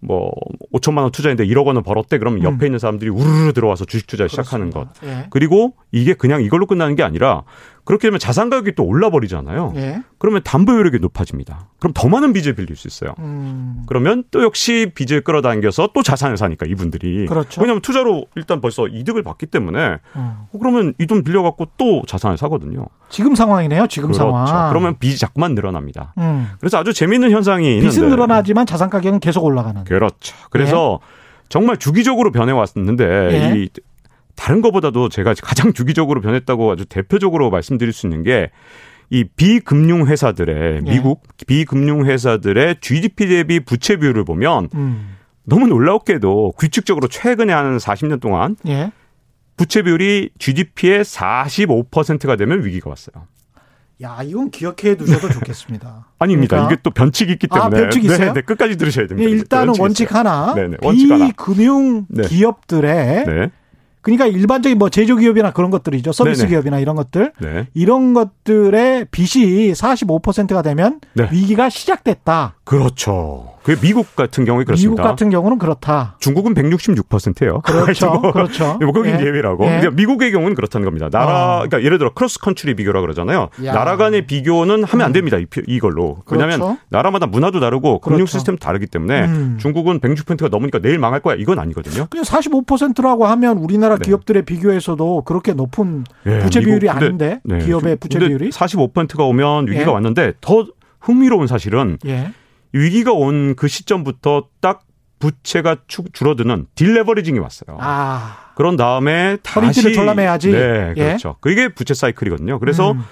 [0.00, 0.30] 뭐
[0.72, 2.18] 5천만 원 투자했는데 1억 원을 벌었대.
[2.18, 4.88] 그러면 옆에 있는 사람들이 우르르 들어와서 주식 투자 시작하는 것.
[5.04, 5.26] 예.
[5.30, 7.44] 그리고 이게 그냥 이걸로 끝나는 게 아니라
[7.86, 9.72] 그렇게 되면 자산 가격이 또 올라 버리잖아요.
[9.76, 10.02] 예.
[10.18, 11.68] 그러면 담보 효력이 높아집니다.
[11.78, 13.14] 그럼 더 많은 빚을 빌릴 수 있어요.
[13.20, 13.84] 음.
[13.86, 17.60] 그러면 또 역시 빚을 끌어당겨서 또 자산을 사니까 이분들이 그렇죠.
[17.60, 19.98] 왜냐하면 투자로 일단 벌써 이득을 받기 때문에 음.
[20.16, 22.86] 어, 그러면 이 돈 빌려갖고 또 자산을 사거든요.
[23.08, 23.86] 지금 상황이네요.
[23.86, 24.24] 지금 그렇죠.
[24.32, 24.68] 상황.
[24.70, 26.12] 그러면 빚이 자꾸만 늘어납니다.
[26.18, 26.48] 음.
[26.58, 29.84] 그래서 아주 재미있는 현상이 빚은 있는데 늘어나지만 자산 가격은 계속 올라가는.
[29.84, 30.34] 그렇죠.
[30.50, 30.98] 그래서
[31.48, 33.04] 정말 주기적으로 변해왔는데
[33.54, 33.60] 예.
[33.60, 33.68] 이
[34.36, 38.50] 다른 것보다도 제가 가장 주기적으로 변했다고 아주 대표적으로 말씀드릴 수 있는 게
[39.10, 40.90] 이 비금융 회사들의 예.
[40.90, 45.16] 미국 비금융 회사들의 GDP 대비 부채 비율을 보면 음.
[45.44, 48.90] 너무 놀라웠게도 규칙적으로 최근에 한 40년 동안 예.
[49.56, 53.26] 부채 비율이 GDP의 45%가 되면 위기가 왔어요.
[54.02, 56.08] 야, 이건 기억해 두셔도 좋겠습니다.
[56.18, 56.56] 아닙니다.
[56.56, 58.18] 그러니까 이게 또 변칙이 있기 아, 때문에 변칙 있어요?
[58.18, 59.30] 네, 네, 끝까지 들으셔야 예, 됩니다.
[59.30, 60.18] 일단은 변칙이 원칙 있어요.
[60.18, 60.54] 하나.
[60.54, 61.26] 네네, 원칙 하나.
[61.28, 62.24] 비금융 네.
[62.24, 63.50] 기업들의 네,
[64.06, 66.12] 그러니까 일반적인 뭐 제조기업이나 그런 것들이죠.
[66.12, 66.50] 서비스 네네.
[66.50, 67.32] 기업이나 이런 것들.
[67.40, 71.28] 네, 이런 것들의 빚이 45%가 되면 네.
[71.32, 72.54] 위기가 시작됐다.
[72.62, 73.56] 그렇죠.
[73.66, 75.02] 그게 미국 같은 경우에 그렇습니다.
[75.02, 76.16] 미국 같은 경우는 그렇다.
[76.20, 77.62] 중국은 166%예요.
[77.66, 78.20] 그렇죠.
[78.32, 78.78] 그렇죠.
[78.82, 79.24] 뭐 거긴 예.
[79.24, 79.64] 예외라고.
[79.64, 79.68] 예.
[79.68, 81.08] 그러니까 미국의 경우는 그렇다는 겁니다.
[81.10, 81.56] 나라, 아.
[81.62, 83.48] 그러니까 예를 들어 cross country 비교라 그러잖아요.
[83.64, 83.72] 야.
[83.72, 85.36] 나라 간의 비교는 하면 안 됩니다.
[85.38, 86.18] 이, 이걸로.
[86.30, 86.78] 왜냐하면 그렇죠.
[86.90, 88.30] 나라마다 문화도 다르고 금융 그렇죠.
[88.30, 89.58] 시스템도 다르기 때문에 음.
[89.60, 91.34] 중국은 160%가 넘으니까 내일 망할 거야.
[91.34, 92.06] 이건 아니거든요.
[92.08, 94.04] 그냥 45%라고 하면 우리나라 네.
[94.04, 97.58] 기업들의 비교에서도 그렇게 높은 예, 부채 미국- 비율이 근데- 아닌데 네.
[97.64, 99.94] 기업의 부채 근데 비율이 45%가 오면 위기가 예.
[99.94, 100.66] 왔는데 더
[101.00, 102.32] 흥미로운 사실은 예.
[102.72, 104.82] 위기가 온 그 시점부터 딱
[105.18, 107.78] 부채가 추- 줄어드는 딜레버리징이 왔어요.
[107.80, 108.52] 아.
[108.54, 110.50] 그런 다음에 다시 졸라매야지.
[110.52, 111.04] 네, 예.
[111.04, 111.36] 그렇죠.
[111.40, 112.58] 그게 부채 사이클이거든요.
[112.58, 113.02] 그래서 음.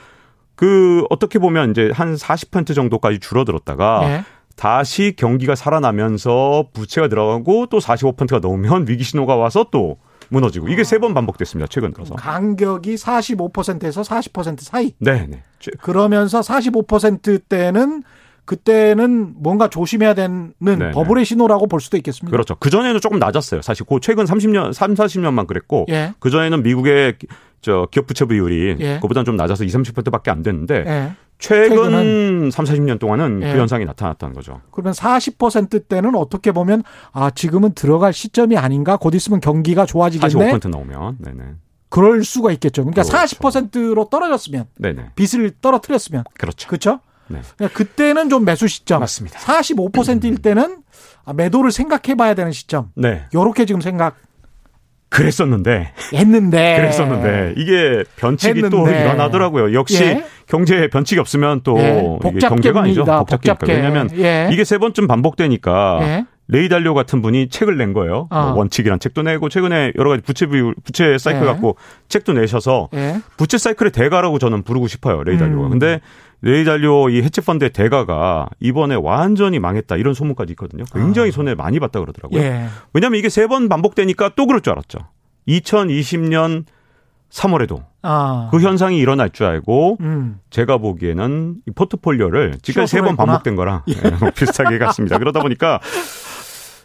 [0.55, 4.25] 그 어떻게 보면 이제 한 40% 정도까지 줄어들었다가 예.
[4.57, 9.97] 다시 경기가 살아나면서 부채가 들어가고 또 45%가 넘으면 위기 신호가 와서 또
[10.31, 11.67] 무너지고 이게 세 번 반복됐습니다.
[11.71, 12.15] 최근 들어서.
[12.15, 14.93] 간격이 45%에서 40% 사이.
[14.99, 15.43] 네, 네.
[15.59, 18.03] 최- 그러면서 45%대는
[18.44, 20.90] 그때는 뭔가 조심해야 되는 네네.
[20.92, 22.30] 버블의 신호라고 볼 수도 있겠습니다.
[22.30, 22.57] 그렇죠.
[22.57, 23.62] 그 전에는 조금 낮았어요.
[23.62, 26.14] 사실 그 최근 30년, 3, 40년만 그랬고 예.
[26.18, 27.16] 그 전에는 미국의
[27.61, 28.98] 저 기업 부채 비율이 예.
[29.00, 31.12] 그보다는 좀 낮아서 20, 30%밖에 안 됐는데 예.
[31.38, 33.52] 최근 3, 40년 동안은 예.
[33.52, 34.61] 그 현상이 나타났다는 거죠.
[34.70, 41.18] 그러면 40%대는 어떻게 보면 아 지금은 들어갈 시점이 아닌가 곧 있으면 경기가 좋아지겠네 45% 나오면
[41.18, 41.42] 네네.
[41.88, 42.83] 그럴 수가 있겠죠.
[42.83, 43.37] 그러니까 그렇죠.
[43.38, 45.11] 40%로 떨어졌으면 네네.
[45.14, 46.68] 빚을 떨어뜨렸으면 그렇죠.
[46.68, 47.00] 그렇죠?
[47.29, 47.41] 네.
[47.57, 49.01] 그러니까 그때는 좀 매수 시점.
[49.01, 49.39] 맞습니다.
[49.41, 50.79] 45%일 때는
[51.25, 52.91] 아, 매도를 생각해 봐야 되는 시점.
[52.95, 53.25] 네.
[53.35, 54.25] 요렇게 지금 생각했는데
[55.09, 55.93] 그랬었는데
[56.77, 59.01] 그랬었는데 이게 변칙이 또 했는데.
[59.01, 59.73] 일어나더라고요.
[59.75, 60.25] 역시 예.
[60.49, 62.19] 경제에 변칙이 없으면 또 예.
[62.31, 63.05] 이게 경제가 아니죠.
[63.05, 63.55] 복잡하니까.
[63.55, 63.75] 복잡해.
[63.75, 64.49] 왜냐하면 예.
[64.53, 66.27] 이게 세 번쯤 반복되니까 예.
[66.48, 68.28] 레이 달리오 같은 분이 책을 낸 거예요.
[68.30, 68.42] 어.
[68.48, 71.46] 뭐 원칙이란 책도 내고 최근에 여러 가지 부채 비율, 부채 사이클 예.
[71.46, 71.76] 갖고
[72.09, 73.20] 책도 내셔서 예.
[73.38, 75.22] 부채 사이클의 대가라고 저는 부르고 싶어요.
[75.24, 75.66] 레이 달리오가.
[75.66, 75.70] 음.
[75.70, 76.00] 근데
[76.42, 80.85] 레이 달리오 이 헤지 펀드의 대가가 이번에 완전히 망했다 이런 소문까지 있거든요.
[80.92, 82.38] 굉장히 손해 많이 봤다 그러더라고요.
[82.40, 82.44] 아.
[82.44, 82.66] 예.
[82.92, 84.98] 왜냐하면 이게 세 번 반복되니까 또 그럴 줄 알았죠.
[85.48, 86.64] 2020년
[87.30, 88.48] 3월에도 아.
[88.52, 90.38] 그 현상이 일어날 줄 알고 음.
[90.50, 93.24] 제가 보기에는 이 포트폴리오를 지금까지 쉬어서 세번 했구나.
[93.26, 95.18] 반복된 거랑 예, 뭐 비슷하게 갔습니다.
[95.18, 95.80] 그러다 보니까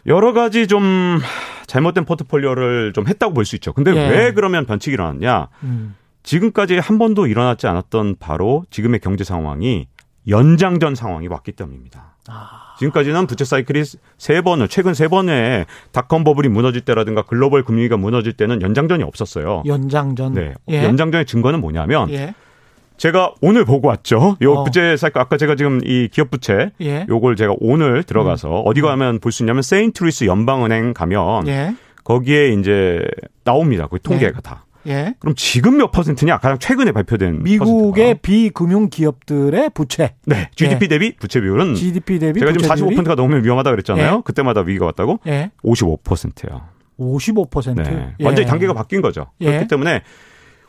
[0.06, 1.18] 여러 가지 좀
[1.66, 3.72] 잘못된 포트폴리오를 좀 했다고 볼 수 있죠.
[3.72, 4.08] 근데 예.
[4.08, 5.48] 왜 그러면 변칙이 일어났냐?
[5.62, 5.94] 음.
[6.22, 9.86] 지금까지 한 번도 일어나지 않았던 바로 지금의 경제 상황이
[10.28, 12.16] 연장전 상황이 왔기 때문입니다.
[12.28, 12.74] 아.
[12.78, 13.82] 지금까지는 부채 사이클이
[14.18, 19.62] 세 번을 최근 세 번에 닷컴 버블이 무너질 때라든가 글로벌 금융위기가 무너질 때는 연장전이 없었어요.
[19.66, 20.34] 연장전.
[20.34, 20.54] 네.
[20.70, 20.84] 예.
[20.84, 22.34] 연장전의 증거는 뭐냐면 예.
[23.00, 24.36] 제가 오늘 보고 왔죠.
[24.42, 24.64] 요 어.
[24.64, 27.06] 부채 사이클 아까 제가 지금 이 기업 부채 예.
[27.08, 31.74] 요걸 제가 오늘 들어가서 어디 가면 볼 수 있냐면 세인트루이스 연방은행 가면 예.
[32.04, 33.00] 거기에 이제
[33.42, 33.86] 나옵니다.
[33.90, 34.66] 그 통계가 다.
[34.86, 35.14] 예.
[35.18, 36.36] 그럼 지금 몇 퍼센트냐?
[36.38, 38.20] 가장 최근에 발표된 미국의 퍼센트가.
[38.20, 43.14] 비금융 기업들의 부채 네, GDP 대비 부채 비율은 GDP 대비 제가 지금 부채 비율이 45%가
[43.14, 44.16] 넘으면 위험하다 그랬잖아요.
[44.18, 44.22] 예.
[44.26, 45.50] 그때마다 위기가 왔다고 예.
[45.64, 46.60] 55%예요.
[46.98, 47.76] 55%.
[47.82, 48.14] 네.
[48.20, 48.24] 예.
[48.26, 49.28] 완전히 단계가 바뀐 거죠.
[49.40, 49.46] 예.
[49.46, 50.02] 그렇기 때문에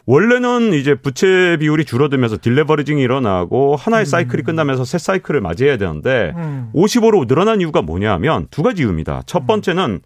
[0.05, 6.71] 원래는 이제 부채 비율이 줄어들면서 딜레버리징이 일어나고 하나의 사이클이 끝나면서 새 사이클을 맞이해야 되는데 음.
[6.73, 9.21] 55로 늘어난 이유가 뭐냐면 두 가지 이유입니다.
[9.25, 10.01] 첫 번째는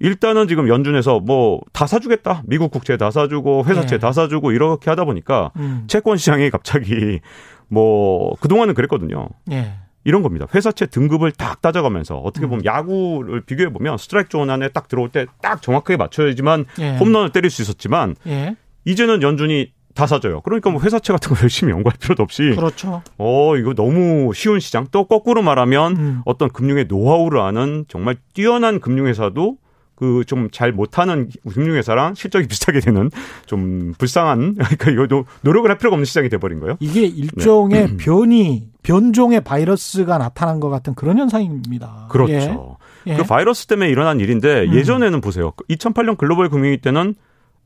[0.00, 2.42] 일단은 지금 연준에서 뭐 다 사주겠다.
[2.46, 3.98] 미국 국채 다 사주고 회사채 예.
[3.98, 5.84] 다 사주고 이렇게 하다 보니까 음.
[5.88, 7.20] 채권 시장이 갑자기
[7.68, 9.28] 뭐 그동안은 그랬거든요.
[9.50, 9.74] 예.
[10.04, 10.46] 이런 겁니다.
[10.54, 15.26] 회사채 등급을 딱 따져가면서 어떻게 보면 야구를 비교해 보면 스트라이크 존 안에 딱 들어올 때
[15.40, 16.96] 딱 정확하게 맞춰야지만 예.
[16.98, 18.54] 홈런을 때릴 수 있었지만 예.
[18.84, 20.40] 이제는 연준이 다 사줘요.
[20.40, 23.02] 그러니까 뭐 회사채 같은 거 열심히 연구할 필요도 없이 그렇죠.
[23.16, 26.22] 어 이거 너무 쉬운 시장 또 거꾸로 말하면 음.
[26.24, 29.58] 어떤 금융의 노하우를 아는 정말 뛰어난 금융회사도
[29.94, 33.10] 그 좀 잘 못하는 금융회사랑 실적이 비슷하게 되는
[33.46, 36.76] 좀 불쌍한 그러니까 이거도 노력을 할 필요가 없는 시장이 돼버린 거예요.
[36.80, 42.08] 이게 일종의 변이 변종의 바이러스가 나타난 것 같은 그런 현상입니다.
[42.10, 42.76] 그렇죠.
[43.06, 43.12] 예.
[43.12, 43.16] 예.
[43.16, 44.74] 그 바이러스 때문에 일어난 일인데 음.
[44.74, 45.52] 예전에는 보세요.
[45.70, 47.14] 2008년 글로벌 금융위기 때는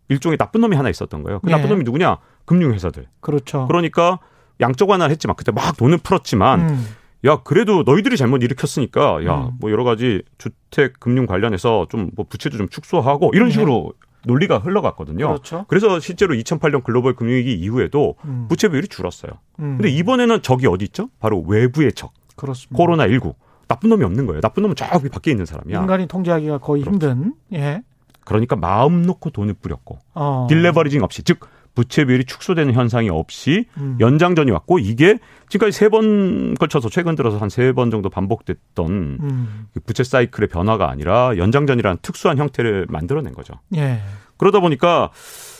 [0.08, 1.40] 일종의 나쁜 놈이 하나 있었던 거예요.
[1.40, 1.54] 그 예.
[1.54, 2.18] 나쁜 놈이 누구냐?
[2.44, 3.06] 금융회사들.
[3.20, 3.66] 그렇죠.
[3.66, 4.18] 그러니까
[4.60, 6.86] 양적 완화를 했지만 그때 막 돈을 풀었지만 음.
[7.26, 9.52] 야 그래도 너희들이 잘못 일으켰으니까 야 음.
[9.60, 13.52] 뭐 여러 가지 주택 금융 관련해서 좀 뭐 부채도 좀 축소하고 이런 네.
[13.54, 13.92] 식으로
[14.24, 15.26] 논리가 흘러갔거든요.
[15.28, 15.64] 그렇죠.
[15.68, 18.46] 그래서 실제로 2008년 글로벌 금융위기 이후에도 음.
[18.48, 19.32] 부채 비율이 줄었어요.
[19.60, 19.76] 음.
[19.76, 21.08] 근데 이번에는 적이 어디 있죠?
[21.20, 22.12] 바로 외부의 적.
[22.36, 22.76] 그렇습니다.
[22.76, 23.34] 코로나 19.
[23.68, 24.40] 나쁜 놈이 없는 거예요.
[24.40, 25.80] 나쁜 놈은 저기 밖에 있는 사람이야.
[25.80, 26.94] 인간이 통제하기가 거의 그렇죠.
[27.08, 27.34] 힘든.
[27.52, 27.82] 예.
[28.28, 30.46] 그러니까 마음 놓고 돈을 뿌렸고 어.
[30.50, 31.40] 딜레버리징 없이 즉
[31.74, 33.96] 부채 비율이 축소되는 현상이 없이 음.
[34.00, 39.66] 연장전이 왔고 이게 지금까지 세 번 걸쳐서 최근 들어서 한 세 번 정도 반복됐던 음.
[39.72, 43.54] 그 부채 사이클의 변화가 아니라 연장전이라는 특수한 형태를 만들어낸 거죠.
[43.76, 44.00] 예.
[44.36, 45.10] 그러다 보니까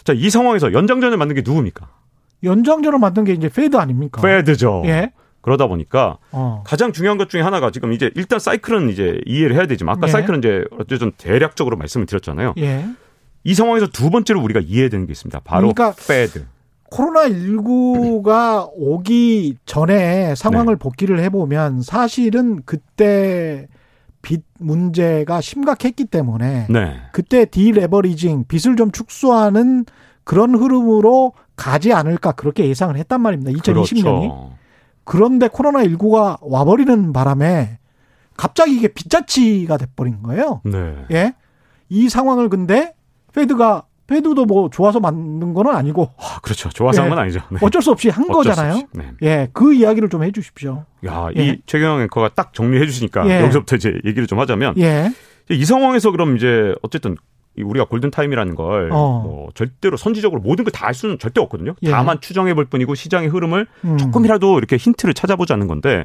[0.05, 1.89] 자, 이 상황에서 연장전을 만든 게 누굽니까?
[2.45, 4.21] 연장전을 만든 게 이제 Fed 아닙니까?
[4.21, 4.83] Fed죠.
[4.87, 5.13] 예.
[5.49, 6.63] 그러다 보니까 어.
[6.67, 10.13] 가장 중요한 것 중에 하나가 지금 이제 일단 사이클은 이제 이해를 해야 되지만 아까 네.
[10.13, 12.53] 사이클은 이제 어쨌든 대략적으로 말씀을 드렸잖아요.
[12.59, 12.85] 예.
[13.45, 15.41] 이 상황에서 두 번째로 우리가 이해해야 되는 게 있습니다.
[15.41, 16.45] 바로 그러니까 Fed.
[16.91, 20.79] 코로나19가 오기 전에 상황을 네.
[20.79, 23.67] 복기를 해보면 사실은 그때
[24.21, 26.97] 빚 문제가 심각했기 때문에 네.
[27.13, 29.87] 그때 디레버리징 빚을 좀 축소하는
[30.25, 33.51] 그런 흐름으로 가지 않을까 그렇게 예상을 했단 말입니다.
[33.53, 34.03] 2020년이.
[34.03, 34.58] 그렇죠.
[35.09, 37.79] 그런데 코로나19가 와버리는 바람에
[38.37, 40.61] 갑자기 이게 빚자치가 돼버린 거예요.
[40.65, 41.07] 네.
[41.11, 41.35] 예.
[41.89, 42.93] 이 상황을 근데
[43.33, 46.69] 페드가 페드도 뭐 좋아서 만든 건 아니고 아, 그렇죠.
[46.69, 47.11] 좋아서 한 예.
[47.11, 47.41] 건 아니죠.
[47.51, 47.59] 네.
[47.63, 48.73] 어쩔 수 없이 한 거잖아요.
[48.73, 48.87] 없이.
[48.93, 49.13] 네.
[49.23, 50.85] 예, 그 이야기를 좀 해 주십시오.
[51.07, 51.43] 야, 예.
[51.43, 53.41] 이 최경영 앵커가 딱 정리해 주시니까 예.
[53.45, 55.11] 여기서부터 이제 얘기를 좀 하자면 예,
[55.49, 57.17] 이 상황에서 그럼 이제 어쨌든 이
[57.63, 59.21] 우리가 골든 타임이라는 걸 어.
[59.25, 61.75] 뭐 절대로 선지적으로 모든 걸 다 알 수는 절대 없거든요.
[61.83, 61.91] 예.
[61.91, 63.99] 다만 추정해 볼 뿐이고 시장의 흐름을 음.
[63.99, 66.05] 조금이라도 이렇게 힌트를 찾아보자는 건데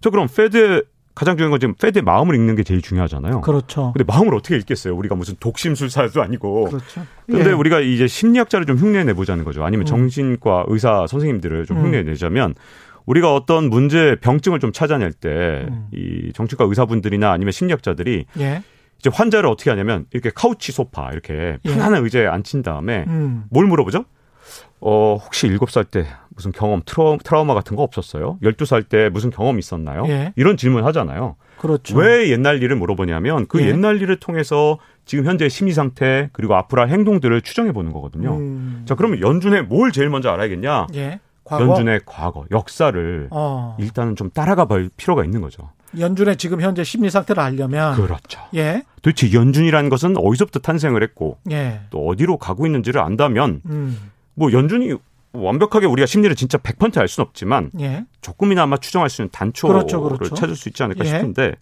[0.00, 0.84] 저 그럼 Fed
[1.14, 3.40] 가장 중요한 건 지금 Fed의 마음을 읽는 게 제일 중요하잖아요.
[3.40, 3.92] 그렇죠.
[3.92, 4.94] 근데 마음을 어떻게 읽겠어요?
[4.94, 6.66] 우리가 무슨 독심술사도 아니고.
[6.66, 7.02] 그렇죠.
[7.26, 7.52] 근데 예.
[7.52, 9.64] 우리가 이제 심리학자를 좀 흉내 내 보자는 거죠.
[9.64, 9.86] 아니면 음.
[9.86, 11.86] 정신과 의사 선생님들을 좀 음.
[11.86, 12.54] 흉내 내자면
[13.06, 15.88] 우리가 어떤 문제 병증을 좀 찾아낼 때 음.
[15.92, 18.62] 이 정신과 의사분들이나 아니면 심리학자들이 예,
[19.00, 21.70] 이제 환자를 어떻게 하냐면 이렇게 카우치 소파 이렇게 예.
[21.70, 24.04] 편안한 의자에 앉힌 다음에 음, 뭘 물어보죠?
[24.80, 28.38] 어, 혹시 일곱 살때 무슨 경험, 트라, 트라우마 같은 거 없었어요?
[28.42, 30.04] 열두 살때 무슨 경험 있었나요?
[30.08, 30.32] 예.
[30.36, 31.36] 이런 질문 하잖아요.
[31.58, 31.96] 그렇죠.
[31.96, 33.68] 왜 옛날 일을 물어보냐면 그 예.
[33.68, 38.36] 옛날 일을 통해서 지금 현재 심리 상태 그리고 앞으로 할 행동들을 추정해 보는 거거든요.
[38.36, 40.88] 음, 자, 그러면 연준의 뭘 제일 먼저 알아야겠냐?
[40.94, 41.66] 예, 과거.
[41.66, 45.70] 연준의 과거, 역사를 어, 일단은 좀 따라가 볼 필요가 있는 거죠.
[45.98, 48.40] 연준의 지금 현재 심리 상태를 알려면 그렇죠.
[48.54, 54.52] 예, 도대체 연준이라는 것은 어디서부터 탄생을 했고 예, 또 어디로 가고 있는지를 안다면 음, 뭐
[54.52, 54.94] 연준이
[55.32, 60.34] 완벽하게 우리가 심리를 진짜 100%알 수는 없지만 예, 조금이나마 추정할 수 있는 단초를 그렇죠, 그렇죠.
[60.34, 61.08] 찾을 수 있지 않을까 예.
[61.08, 61.54] 싶은데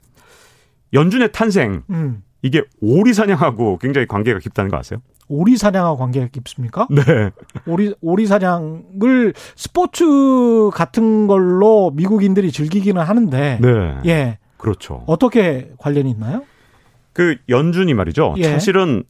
[0.92, 2.22] 연준의 탄생 음.
[2.42, 5.00] 이게 오리 사냥하고 굉장히 관계가 깊다는 거 아세요?
[5.28, 6.88] 오리 사냥과 관계가 깊습니까?
[6.90, 7.30] 네.
[7.66, 10.04] 오리 오리 사냥을 스포츠
[10.72, 13.98] 같은 걸로 미국인들이 즐기기는 하는데 네.
[14.06, 15.04] 예 그렇죠.
[15.06, 16.42] 어떻게 관련이 있나요?
[17.12, 18.34] 그 연준이 말이죠.
[18.38, 18.44] 예.
[18.44, 19.04] 사실은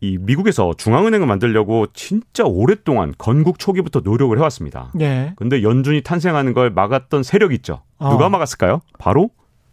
[0.00, 4.92] 이 미국에서 중앙은행을 만들려고 진짜 오랫동안 건국 초기부터 노력을 해왔습니다.
[5.00, 7.82] 예 근데 연준이 탄생하는 걸 막았던 세력이 있죠.
[7.98, 8.10] 어.
[8.10, 8.80] 누가 막았을까요?
[8.98, 9.30] 바로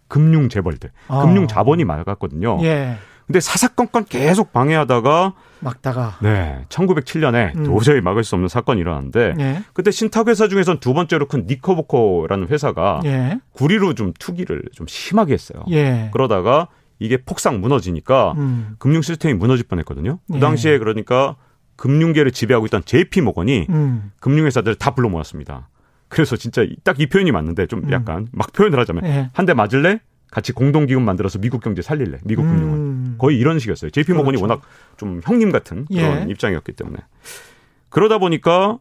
[0.07, 1.21] 금융 재벌들, 어.
[1.25, 2.59] 금융 자본이 막았거든요.
[2.63, 2.95] 예
[3.27, 7.63] 근데 사사건건 계속 방해하다가 막다가 네, 1907년에 음.
[7.63, 12.47] 도저히 막을 수 없는 사건이 일어났는데 예 그때 신탁 회사 중에선 두 번째로 큰 니커보코라는
[12.49, 15.63] 회사가 예, 구리로 좀 투기를 좀 심하게 했어요.
[15.71, 16.09] 예.
[16.13, 16.67] 그러다가
[16.99, 20.19] 이게 폭삭 무너지니까 음, 금융 시스템이 무너질 뻔했거든요.
[20.29, 20.39] 그 예.
[20.39, 21.35] 당시에 그러니까
[21.77, 25.69] 금융계를 지배하고 있던 JP 모건이 음, 금융회사들을 다 불러 모았습니다.
[26.07, 27.91] 그래서 진짜 딱 이 표현이 맞는데 좀 음.
[27.91, 29.29] 약간 막 표현을 하자면 예.
[29.33, 29.99] 한대 맞을래?
[30.36, 32.17] 같이 공동기금 만들어서 미국 경제 살릴래?
[32.26, 32.74] 미국 금융은.
[32.74, 33.89] 음, 거의 이런 식이었어요.
[33.89, 34.41] JP 모건이 그렇죠.
[34.43, 34.62] 워낙
[34.98, 36.32] 좀 형님 같은 그런 예.
[36.32, 36.98] 입장이었기 때문에.
[37.88, 38.78] 그러다 보니까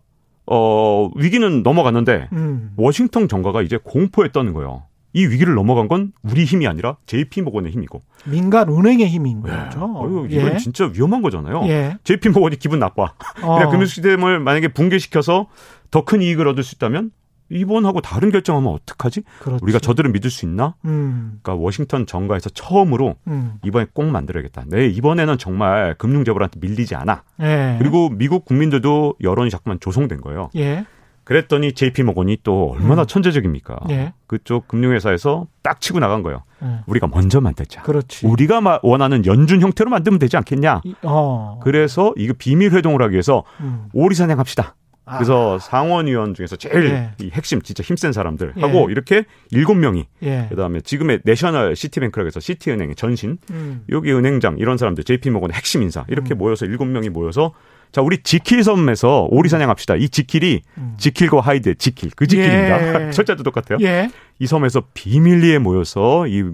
[0.47, 2.73] 어 위기는 넘어갔는데 음.
[2.77, 4.83] 워싱턴 정가가 이제 공포에 떠는 거예요.
[5.13, 8.03] 이 위기를 넘어간 건 우리 힘이 아니라 JP 모건의 힘이고.
[8.25, 9.79] 민간 은행의 힘인 거죠.
[9.95, 10.57] 어휴, 이건 예.
[10.57, 11.63] 진짜 위험한 거잖아요.
[11.69, 11.97] 예.
[12.03, 13.15] JP 모건이 기분 나빠.
[13.45, 13.55] 어.
[13.55, 15.47] 그냥 금융 시스템을 만약에 붕괴시켜서
[15.93, 17.13] 더 큰 이익을 얻을 수 있다면
[17.51, 19.23] 이번하고 다른 결정하면 어떡하지?
[19.41, 19.63] 그렇지.
[19.63, 20.75] 우리가 저들을 믿을 수 있나?
[20.85, 21.39] 음.
[21.43, 23.55] 그러니까 워싱턴 정가에서 처음으로 음.
[23.65, 24.65] 이번에 꼭 만들어야겠다.
[24.69, 27.23] 네, 이번에는 정말 금융재벌한테 밀리지 않아.
[27.43, 27.77] 예.
[27.79, 30.51] 그리고 미국 국민들도 여론이 자꾸만 조성된 거예요.
[30.57, 30.87] 예.
[31.25, 33.07] 그랬더니 JP 모건이 또 얼마나 음.
[33.07, 33.79] 천재적입니까?
[33.91, 34.13] 예.
[34.27, 36.43] 그쪽 금융회사에서 딱 치고 나간 거예요.
[36.63, 36.81] 예.
[36.87, 37.81] 우리가 먼저 만들자.
[37.83, 38.27] 그렇지.
[38.27, 40.83] 우리가 마- 원하는 연준 형태로 만들면 되지 않겠냐?
[40.85, 41.61] 이- 어.
[41.63, 43.87] 그래서 이거 비밀 회동을 하기 위해서 음.
[43.95, 44.75] 오리사냥합시다.
[45.07, 45.19] 아.
[45.19, 47.11] 그래서 상원의원 중에서 제일 예.
[47.21, 48.61] 이 핵심 진짜 힘센 사람들 예.
[48.61, 50.47] 하고 이렇게 일곱 명이 예.
[50.49, 53.85] 그다음에 지금의 내셔널 시티뱅크라고 해서 시티은행의 전신 음.
[53.91, 56.39] 여기 은행장 이런 사람들 JP 모건의 핵심 인사 이렇게 음.
[56.39, 57.53] 모여서 일곱 명이 모여서
[57.93, 59.97] 자 우리 지킬 섬에서 오리 사냥합시다.
[59.97, 60.95] 이 지킬이 음.
[60.99, 63.09] 지킬과 하이드 지킬 그 지킬입니다.
[63.09, 63.11] 예.
[63.13, 63.79] 철자도 똑같아요.
[63.83, 64.11] 예.
[64.39, 66.45] 이 섬에서 비밀리에 모여서 이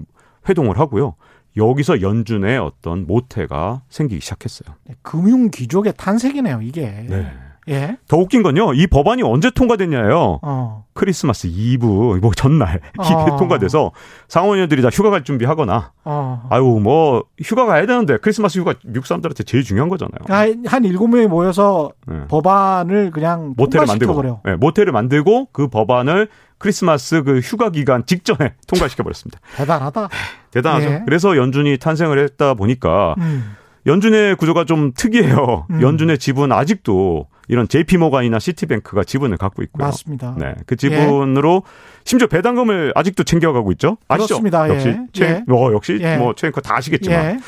[0.47, 1.15] 회동을 하고요.
[1.57, 4.75] 여기서 연준의 어떤 모태가 생기기 시작했어요.
[5.01, 7.05] 금융 귀족의 탄생이네요, 이게.
[7.09, 7.29] 네.
[7.69, 7.97] 예.
[8.07, 8.73] 더 웃긴 건요.
[8.73, 10.39] 이 법안이 언제 통과됐냐요.
[10.41, 10.85] 어.
[10.93, 13.37] 크리스마스 이브 뭐 전날 이게 어.
[13.37, 13.91] 통과돼서
[14.27, 16.47] 상원의원들이 다 휴가 갈 준비하거나 어.
[16.49, 20.19] 아유 뭐 휴가 가야 되는데 크리스마스 휴가 미국 사람들한테 제일 중요한 거잖아요.
[20.27, 22.25] 한, 한 일곱 명이 모여서 네.
[22.27, 24.41] 법안을 그냥 모텔을 만들고.
[24.43, 29.39] 네, 모텔을 만들고 그 법안을 크리스마스 그 휴가 기간 직전에 통과시켜 버렸습니다.
[29.55, 30.09] 대단하다.
[30.51, 30.87] 대단하죠.
[30.87, 31.01] 예.
[31.05, 33.55] 그래서 연준이 탄생을 했다 보니까 음.
[33.87, 35.65] 연준의 구조가 좀 특이해요.
[35.71, 35.81] 음.
[35.81, 39.85] 연준의 지분 아직도 이런 JP 모간이나 시티뱅크가 지분을 갖고 있고요.
[39.85, 40.35] 맞습니다.
[40.37, 41.63] 네, 그 지분으로
[42.05, 43.97] 심지어 배당금을 아직도 챙겨가고 있죠.
[44.07, 44.39] 아시죠?
[44.39, 44.69] 그렇습니다.
[44.69, 44.73] 예.
[44.73, 45.53] 역시 최, 예.
[45.53, 46.15] 어, 역시 예.
[46.15, 47.39] 뭐 최앵커 다 아시겠지만 예.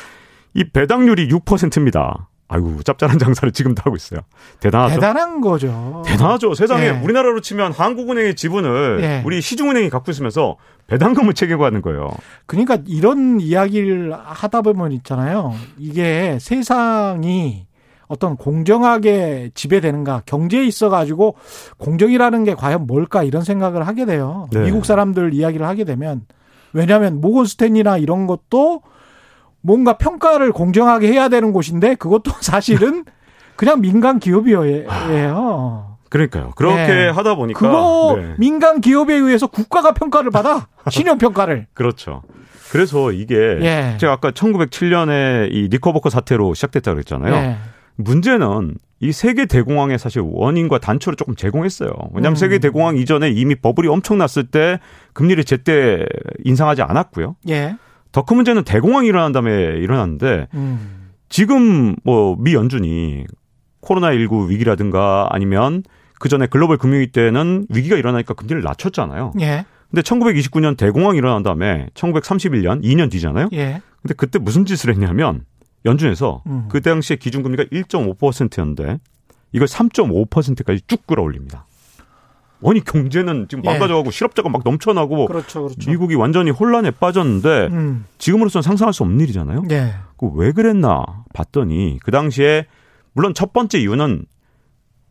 [0.52, 2.28] 이 배당률이 6%입니다.
[2.48, 4.20] 아이고 짭짤한 장사를 지금도 하고 있어요.
[4.60, 4.96] 대단하죠.
[4.96, 6.02] 대단한 거죠.
[6.04, 6.52] 대단하죠.
[6.52, 6.90] 세상에 예.
[6.90, 9.22] 우리나라로 치면 한국은행의 지분을 예.
[9.24, 12.10] 우리 시중은행이 갖고 있으면서 배당금을 챙겨가는 거예요.
[12.44, 15.54] 그러니까 이런 이야기를 하다 보면 있잖아요.
[15.78, 17.64] 이게 세상이
[18.06, 21.36] 어떤 공정하게 지배되는가 경제에 있어 가지고
[21.78, 24.48] 공정이라는 게 과연 뭘까 이런 생각을 하게 돼요.
[24.52, 24.64] 네.
[24.64, 26.22] 미국 사람들 이야기를 하게 되면
[26.72, 28.82] 왜냐하면 모건 스탠이나 이런 것도
[29.60, 33.04] 뭔가 평가를 공정하게 해야 되는 곳인데 그것도 사실은
[33.56, 35.96] 그냥 민간 기업이에요.
[36.10, 36.52] 그러니까요.
[36.54, 37.08] 그렇게 네.
[37.08, 38.34] 하다 보니까 그거 네.
[38.38, 41.66] 민간 기업에 의해서 국가가 평가를 받아 신용 평가를.
[41.74, 42.22] 그렇죠.
[42.70, 43.96] 그래서 이게 예.
[43.98, 47.34] 제가 아까 1907년에 이 니커버커 사태로 시작됐다고 그랬잖아요.
[47.34, 47.56] 예.
[47.96, 51.90] 문제는 이 세계 대공황의 사실 원인과 단초를 조금 제공했어요.
[52.12, 52.36] 왜냐하면 음.
[52.36, 54.78] 세계 대공황 이전에 이미 버블이 엄청 났을 때
[55.12, 56.04] 금리를 제때
[56.44, 57.36] 인상하지 않았고요.
[57.48, 57.76] 예.
[58.12, 61.10] 더 큰 문제는 대공황이 일어난 다음에 일어났는데 음.
[61.28, 63.24] 지금 뭐 미 연준이
[63.82, 65.82] 코로나19 위기라든가 아니면
[66.20, 69.32] 그 전에 글로벌 금융위기 때는 위기가 일어나니까 금리를 낮췄잖아요.
[69.40, 69.64] 예.
[69.90, 73.48] 근데 1929년 대공황이 일어난 다음에 1931년 2년 뒤잖아요.
[73.52, 73.82] 예.
[74.00, 75.44] 근데 그때 무슨 짓을 했냐면
[75.84, 76.66] 연준에서 음.
[76.68, 78.98] 그 당시에 기준금리가 1.5%였는데
[79.52, 81.66] 이걸 3.5%까지 쭉 끌어올립니다.
[82.66, 83.68] 아니 경제는 지금 예.
[83.68, 85.90] 망가져가고 실업자가 막 넘쳐나고 그렇죠, 그렇죠.
[85.90, 88.06] 미국이 완전히 혼란에 빠졌는데 음.
[88.18, 89.64] 지금으로서는 상상할 수 없는 일이잖아요.
[89.70, 89.94] 예.
[90.16, 92.66] 그왜 그랬나 봤더니 그 당시에
[93.12, 94.24] 물론 첫 번째 이유는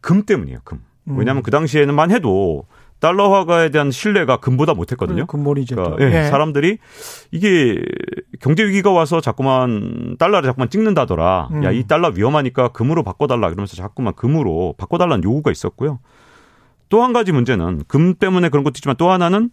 [0.01, 0.59] 금 때문이에요.
[0.63, 0.83] 금.
[1.07, 1.17] 음.
[1.17, 2.65] 왜냐하면 그 당시에는만 해도
[3.03, 5.25] 달러 화가에 대한 신뢰가 금보다 못했거든요.
[5.25, 5.75] 근본이죠.
[5.75, 6.77] 그러니까 예, 사람들이
[7.31, 7.81] 이게
[8.39, 11.49] 경제 위기가 와서 자꾸만 달러를 자꾸만 찍는다더라.
[11.51, 11.63] 음.
[11.65, 15.99] 야이 달러 위험하니까 금으로 바꿔달라 그러면서 자꾸만 금으로 바꿔달라는 요구가 있었고요.
[16.87, 19.49] 또 한 가지 문제는 금 때문에 그런 것도 있지만 또 하나는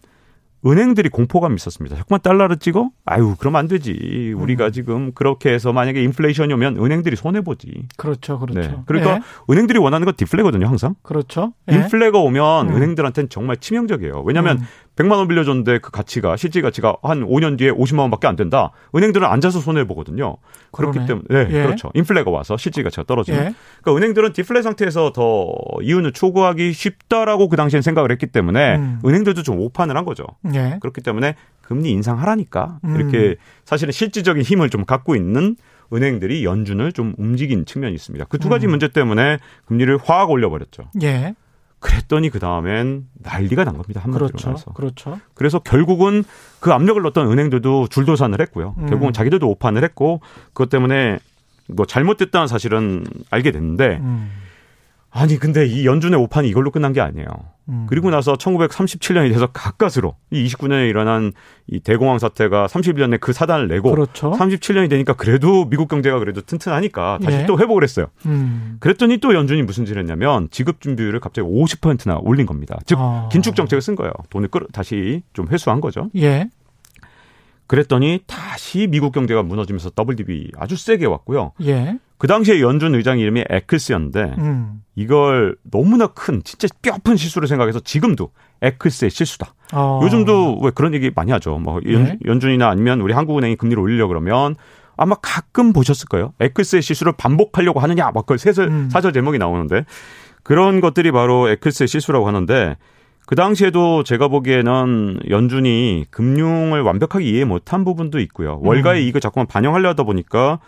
[0.65, 1.95] 은행들이 공포감이 있었습니다.
[1.95, 2.91] 자꾸만 달러를 찍어?
[3.05, 4.33] 아유, 그러면 안 되지.
[4.37, 4.71] 우리가 음.
[4.71, 7.87] 지금 그렇게 해서 만약에 인플레이션이 오면 은행들이 손해보지.
[7.97, 8.59] 그렇죠, 그렇죠.
[8.61, 8.77] 네.
[8.85, 9.21] 그러니까 예.
[9.51, 10.95] 은행들이 원하는 건 디플레거든요, 항상.
[11.01, 11.53] 그렇죠.
[11.71, 11.75] 예.
[11.75, 12.75] 인플레가 오면 음.
[12.75, 14.21] 은행들한테는 정말 치명적이에요.
[14.25, 14.65] 왜냐하면 음.
[14.95, 18.71] 100만 원 빌려줬는데 그 가치가 실질 가치가 한 5년 뒤에 50만 원밖에 안 된다.
[18.93, 20.37] 은행들은 앉아서 손해 보거든요.
[20.71, 21.05] 그렇기.
[21.05, 21.63] 때문에 네, 예.
[21.63, 21.91] 그렇죠.
[21.93, 23.39] 인플레가 와서 실질 가치가 떨어지는.
[23.39, 23.53] 예.
[23.81, 28.99] 그러니까 은행들은 디플레 상태에서 더 이윤을 추구하기 쉽다라고 그 당시엔 생각을 했기 때문에 음.
[29.05, 30.25] 은행들도 좀 오판을 한 거죠.
[30.53, 30.77] 예.
[30.81, 32.95] 그렇기 때문에 금리 인상하라니까 음.
[32.95, 35.55] 이렇게 사실은 실질적인 힘을 좀 갖고 있는
[35.93, 38.25] 은행들이 연준을 좀 움직인 측면이 있습니다.
[38.25, 38.71] 그 두 가지 음.
[38.71, 40.83] 문제 때문에 금리를 확 올려버렸죠.
[41.03, 41.33] 예.
[41.81, 44.01] 그랬더니 그 다음엔 난리가 난 겁니다.
[44.01, 44.47] 한마디로 그렇죠.
[44.47, 44.71] 말해서.
[44.73, 45.19] 그렇죠.
[45.33, 46.23] 그래서 결국은
[46.59, 48.75] 그 압력을 넣었던 은행들도 줄도산을 했고요.
[48.77, 48.85] 음.
[48.87, 50.21] 결국은 자기들도 오판을 했고
[50.53, 51.17] 그것 때문에
[51.67, 54.31] 뭐 잘못됐다는 사실은 알게 됐는데 음.
[55.13, 57.27] 아니 근데 이 연준의 오판이 이걸로 끝난 게 아니에요.
[57.67, 57.85] 음.
[57.89, 61.33] 그리고 나서 1937년이 돼서 가까스로 이 29년에 일어난
[61.67, 64.31] 이 대공황 사태가 31년에 그 사단을 내고 그렇죠.
[64.31, 67.45] 37년이 되니까 그래도 미국 경제가 그래도 튼튼하니까 다시 예.
[67.45, 68.07] 또 회복을 했어요.
[68.25, 68.77] 음.
[68.79, 72.79] 그랬더니 또 연준이 무슨 짓을 했냐면 지급 준비율을 갑자기 50%나 올린 겁니다.
[72.85, 73.27] 즉 아.
[73.31, 74.13] 긴축 정책을 쓴 거예요.
[74.29, 76.09] 돈을 끌어 다시 좀 회수한 거죠.
[76.15, 76.47] 예.
[77.67, 81.51] 그랬더니 다시 미국 경제가 무너지면서 WDB 아주 세게 왔고요.
[81.63, 81.97] 예.
[82.21, 84.83] 그 당시에 연준 의장 이름이 에클스였는데 음.
[84.95, 88.29] 이걸 너무나 큰 진짜 뼈아픈 실수를 생각해서 지금도
[88.61, 89.55] 에클스의 실수다.
[89.73, 90.01] 어.
[90.03, 91.57] 요즘도 왜 그런 얘기 많이 하죠.
[91.57, 92.19] 뭐 연, 네.
[92.23, 94.55] 연준이나 아니면 우리 한국은행이 금리를 올리려 그러면
[94.97, 96.33] 아마 가끔 보셨을 거예요.
[96.39, 98.89] 에클스의 실수를 반복하려고 하느냐 막 그걸 세설 음.
[98.91, 99.85] 사설 제목이 나오는데
[100.43, 102.77] 그런 것들이 바로 에클스의 실수라고 하는데
[103.25, 108.59] 그 당시에도 제가 보기에는 연준이 금융을 완벽하게 이해 못한 부분도 있고요.
[108.61, 109.05] 월가의 음.
[109.07, 110.59] 이익을 자꾸만 반영하려다 보니까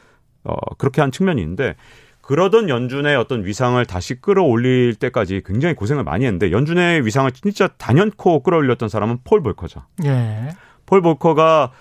[0.43, 1.75] 어 그렇게 한 측면이 있는데
[2.21, 8.43] 그러던 연준의 어떤 위상을 다시 끌어올릴 때까지 굉장히 고생을 많이 했는데 연준의 위상을 진짜 단연코
[8.43, 9.81] 끌어올렸던 사람은 폴 볼커죠.
[10.05, 10.49] 예.
[10.85, 11.71] 폴 볼커가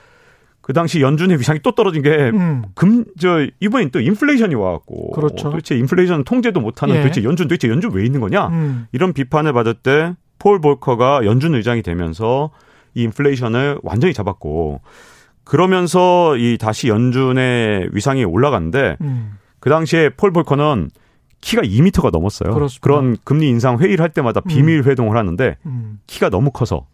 [0.60, 2.62] 그 당시 연준의 위상이 또 떨어진 게 음.
[2.76, 5.10] 금, 저, 이번엔 또 인플레이션이 와갖고.
[5.10, 5.50] 그렇죠.
[5.50, 7.02] 도대체 인플레이션 통제도 못하는 예.
[7.02, 8.46] 도대체 연준, 도대체 연준 왜 있는 거냐?
[8.48, 8.86] 음.
[8.92, 12.50] 이런 비판을 받을 때 폴 볼커가 연준 의장이 되면서
[12.94, 14.80] 이 인플레이션을 완전히 잡았고
[15.44, 19.38] 그러면서 이 다시 연준의 위상이 올라갔는데 음.
[19.60, 20.90] 그 당시에 폴 볼커는
[21.40, 22.54] 키가 2미터가 넘었어요.
[22.54, 22.88] 그렇습니다.
[22.88, 25.98] 런 금리 인상 회의를 할 때마다 비밀 회동을 하는데 음.
[26.06, 26.86] 키가 너무 커서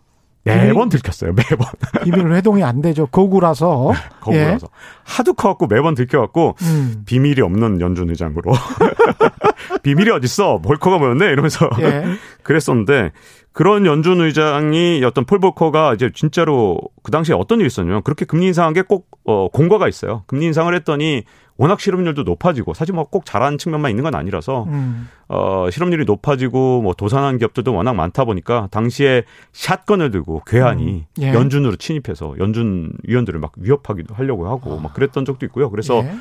[0.45, 1.33] 매번 들켰어요.
[1.33, 1.67] 매번
[2.05, 3.07] 비밀 회동이 안 되죠.
[3.07, 3.93] 거구라서.
[4.21, 4.69] 거꾸로서
[5.05, 7.03] 하도 커갖고 매번 들켜갖고 음.
[7.05, 8.53] 비밀이 없는 연준 의장으로
[9.83, 12.05] 비밀이 어딨어 볼커가 뭐였네 이러면서 예.
[12.43, 13.13] 그랬었는데
[13.53, 18.47] 그런 연준 의장이 어떤 폴 볼커가 이제 진짜로 그 당시에 어떤 일이 있었냐면 그렇게 금리
[18.47, 20.23] 인상한 게 꼭 어, 공과가 있어요.
[20.27, 21.25] 금리 인상을 했더니
[21.57, 25.09] 워낙 실업률도 높아지고 사실 뭐 꼭 잘하는 측면만 있는 건 아니라서 음.
[25.29, 31.05] 어, 실업률이 높아지고 뭐 도산한 기업들도 워낙 많다 보니까 당시에 샷건을 들고 괴한이 음.
[31.23, 31.33] 예.
[31.35, 35.69] 연준으로 침입해서 연준 위원들을 막 위협하기도 하려고 하고 막 그랬던 적도 있고요.
[35.71, 36.13] 그래서 예.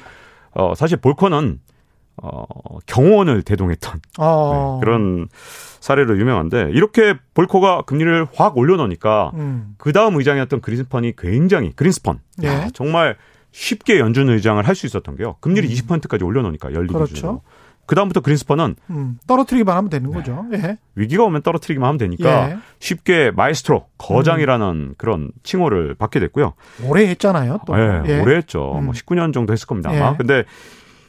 [0.54, 1.60] 어, 사실 볼커는
[2.22, 2.44] 어,
[2.86, 4.80] 경호원을 대동했던 어.
[4.82, 5.28] 네, 그런
[5.80, 9.76] 사례로 유명한데 이렇게 볼커가 금리를 확 올려놓으니까 음.
[9.78, 12.48] 그 다음 의장이었던 그린스펀이 굉장히 그린스펀 예.
[12.48, 13.16] 야, 정말
[13.52, 15.36] 쉽게 연준 의장을 할 수 있었던 게요.
[15.42, 16.94] 금리를 20%까지 올려놓으니까 열리 음.
[16.94, 17.14] 그렇죠.
[17.14, 17.42] 기준으로.
[17.86, 19.18] 그 다음부터 그린스펀은 음.
[19.28, 20.46] 떨어뜨리기만 하면 되는 거죠.
[20.54, 20.78] 예.
[20.96, 22.58] 위기가 오면 떨어뜨리기만 하면 되니까 예.
[22.80, 26.54] 쉽게 마에스트로 거장이라는 그런 칭호를 받게 됐고요.
[26.84, 27.60] 오래 했잖아요.
[27.66, 27.80] 또.
[27.80, 28.20] 예, 예.
[28.20, 28.76] 오래 했죠.
[28.78, 28.86] 음.
[28.86, 29.90] 뭐 19년 정도 했을 겁니다.
[29.90, 30.12] 아마.
[30.12, 30.16] 예.
[30.18, 30.44] 근데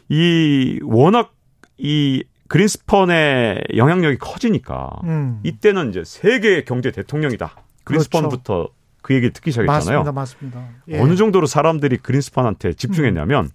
[0.08, 1.34] 이 워낙
[1.76, 5.40] 이 그린스펀의 영향력이 커지니까 음.
[5.42, 7.54] 이때는 이제 세계 경제 대통령이다.
[7.84, 8.68] 그린스펀부터
[9.02, 10.04] 그 얘기를 듣기 시작했잖아요.
[10.04, 10.12] 맞습니다.
[10.12, 10.68] 맞습니다.
[10.88, 11.00] 예.
[11.00, 13.50] 어느 정도로 사람들이 그린스펀한테 집중했냐면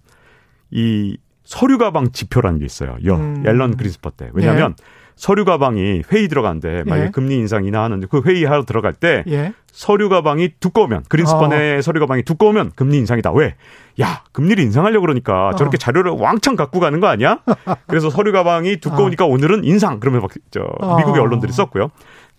[0.70, 2.96] 이 서류 가방 지표라는 게 있어요.
[3.04, 3.44] 여, 음.
[3.46, 4.30] 앨런 그린스펀 때.
[4.32, 4.74] 왜냐하면
[5.16, 7.10] 서류 가방이 회의 들어가는데 만약에 예.
[7.10, 9.52] 금리 인상 인하하는데 그 회의하러 들어갈 때 예.
[9.66, 13.32] 서류 가방이 두꺼우면 그린스펀의 서류 가방이 두꺼우면 금리 인상이다.
[13.32, 13.54] 왜?
[14.00, 15.54] 야 금리를 인상하려고 그러니까 어.
[15.54, 17.40] 저렇게 자료를 왕창 갖고 가는 거 아니야?
[17.86, 20.96] 그래서 서류 가방이 두꺼우니까 오늘은 인상 그러면 막저 어.
[20.96, 21.90] 미국의 언론들이 썼고요.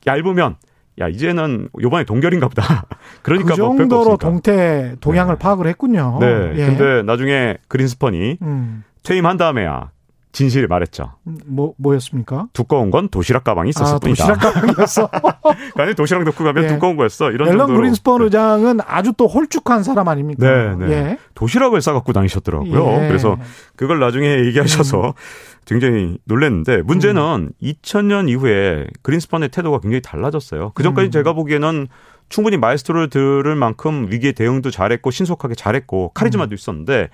[0.08, 0.56] 얇으면
[1.00, 2.86] 야 이제는 요번에 동결인가 보다.
[3.22, 4.18] 그러니까 그뭐 정도로.
[4.18, 5.40] 동태 동향을 네.
[5.40, 6.18] 파악을 했군요.
[6.22, 6.54] 네.
[6.56, 6.66] 예.
[6.68, 8.84] 근데 나중에 그린스펀이 음.
[9.04, 9.92] 퇴임한 다음에야
[10.36, 11.14] 진실을 말했죠.
[11.46, 12.48] 뭐 뭐였습니까?
[12.52, 14.28] 두꺼운 건 도시락 가방이 있었을 아, 뿐이다.
[14.28, 15.10] 도시락 가방이었어.
[15.76, 16.68] 안에 도시락 넣고 가면 예.
[16.68, 17.32] 두꺼운 거였어.
[17.32, 17.80] 이런 앨런 정도로.
[17.80, 20.46] 그린스펀 의장은 아주 또 홀쭉한 사람 아닙니까?
[20.46, 20.92] 네, 네.
[20.92, 21.18] 예.
[21.36, 23.04] 도시락을 싸갖고 다니셨더라고요.
[23.04, 23.08] 예.
[23.08, 23.38] 그래서
[23.78, 25.14] 그걸 나중에 얘기하셔서
[25.66, 30.74] 굉장히 놀랐는데 문제는 2000년 이후에 그린스펀의 태도가 굉장히 달라졌어요.
[30.76, 31.12] 그 전까지 음.
[31.12, 31.88] 제가 보기에는
[32.28, 37.10] 충분히 마에스트로를 들을 만큼 위기에 대응도 잘했고 신속하게 잘했고 카리스마도 있었는데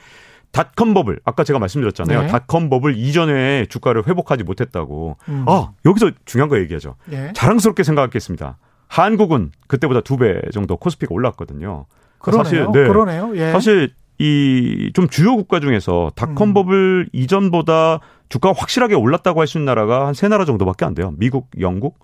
[0.51, 2.19] 닷컴 버블 아까 제가 말씀드렸잖아요.
[2.19, 2.25] 음.
[2.25, 2.31] 네.
[2.31, 5.17] 닷컴 버블 이전에 주가를 회복하지 못했다고.
[5.29, 5.45] 음.
[5.47, 6.95] 아 여기서 중요한 거 얘기하죠.
[7.11, 7.31] 예.
[7.33, 8.57] 자랑스럽게 생각했겠습니다.
[8.87, 11.85] 한국은 그때보다 두 배 정도 코스피가 올랐거든요.
[12.19, 12.43] 그러네요.
[12.43, 12.87] 사실, 네.
[12.87, 13.31] 그러네요.
[13.35, 13.51] 예.
[13.51, 16.53] 사실 이 좀 주요 국가 중에서 닷컴 음.
[16.53, 17.99] 버블 이전보다
[18.29, 21.13] 주가가 확실하게 올랐다고 할 수 있는 나라가 한 세 나라 정도밖에 안 돼요.
[21.17, 21.97] 미국, 영국,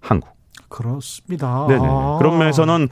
[0.00, 0.30] 한국.
[0.68, 1.66] 그렇습니다.
[1.68, 1.80] 네네.
[1.84, 2.16] 아.
[2.18, 2.88] 그런 면에서는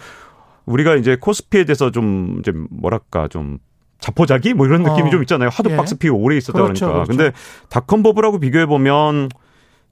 [0.67, 3.59] 우리가 이제 코스피에 대해서 좀 이제 뭐랄까 좀
[4.01, 5.11] 자포자기 뭐 이런 느낌이 어.
[5.11, 5.51] 좀 있잖아요.
[5.53, 5.77] 하도 예.
[5.77, 7.05] 박스 피고 오래 있었다 그렇죠, 그러니까.
[7.05, 7.19] 그렇죠.
[7.19, 7.37] 근데
[7.69, 9.29] 닷컴 버블하고 비교해 보면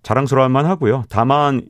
[0.02, 1.04] 자랑스러울 만하고요.
[1.08, 1.62] 다만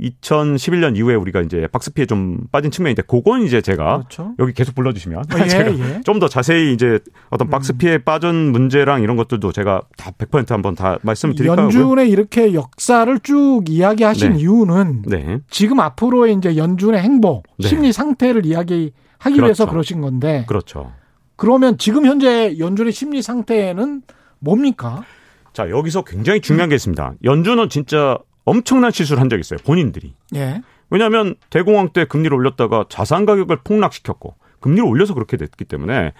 [0.00, 4.34] 2011년 이후에 우리가 이제 박스피에 좀 빠진 측면인데 그건 이제 제가 그렇죠.
[4.38, 6.00] 여기 계속 불러주시면 예, 제가 예.
[6.04, 6.98] 좀더 자세히 이제
[7.30, 7.50] 어떤 음.
[7.50, 11.64] 박스피에 빠진 문제랑 이런 것들도 제가 다 100% 한번 다 말씀을 드릴까요?
[11.64, 14.40] 연준의 이렇게 역사를 쭉 이야기하신 네.
[14.40, 15.38] 이유는 네.
[15.48, 17.68] 지금 앞으로의 이제 연준의 행보, 네.
[17.68, 18.92] 심리 상태를 이야기하기
[19.22, 19.42] 그렇죠.
[19.42, 20.92] 위해서 그러신 건데 그렇죠.
[21.36, 24.02] 그러면 지금 현재 연준의 심리 상태는
[24.38, 25.04] 뭡니까?
[25.52, 27.14] 자, 여기서 굉장히 중요한 게 있습니다.
[27.24, 29.58] 연준은 진짜 엄청난 실수를 한 적이 있어요.
[29.64, 30.14] 본인들이.
[30.34, 30.62] 예.
[30.90, 36.12] 왜냐하면 대공황 때 금리를 올렸다가 자산 가격을 폭락시켰고 금리를 올려서 그렇게 됐기 때문에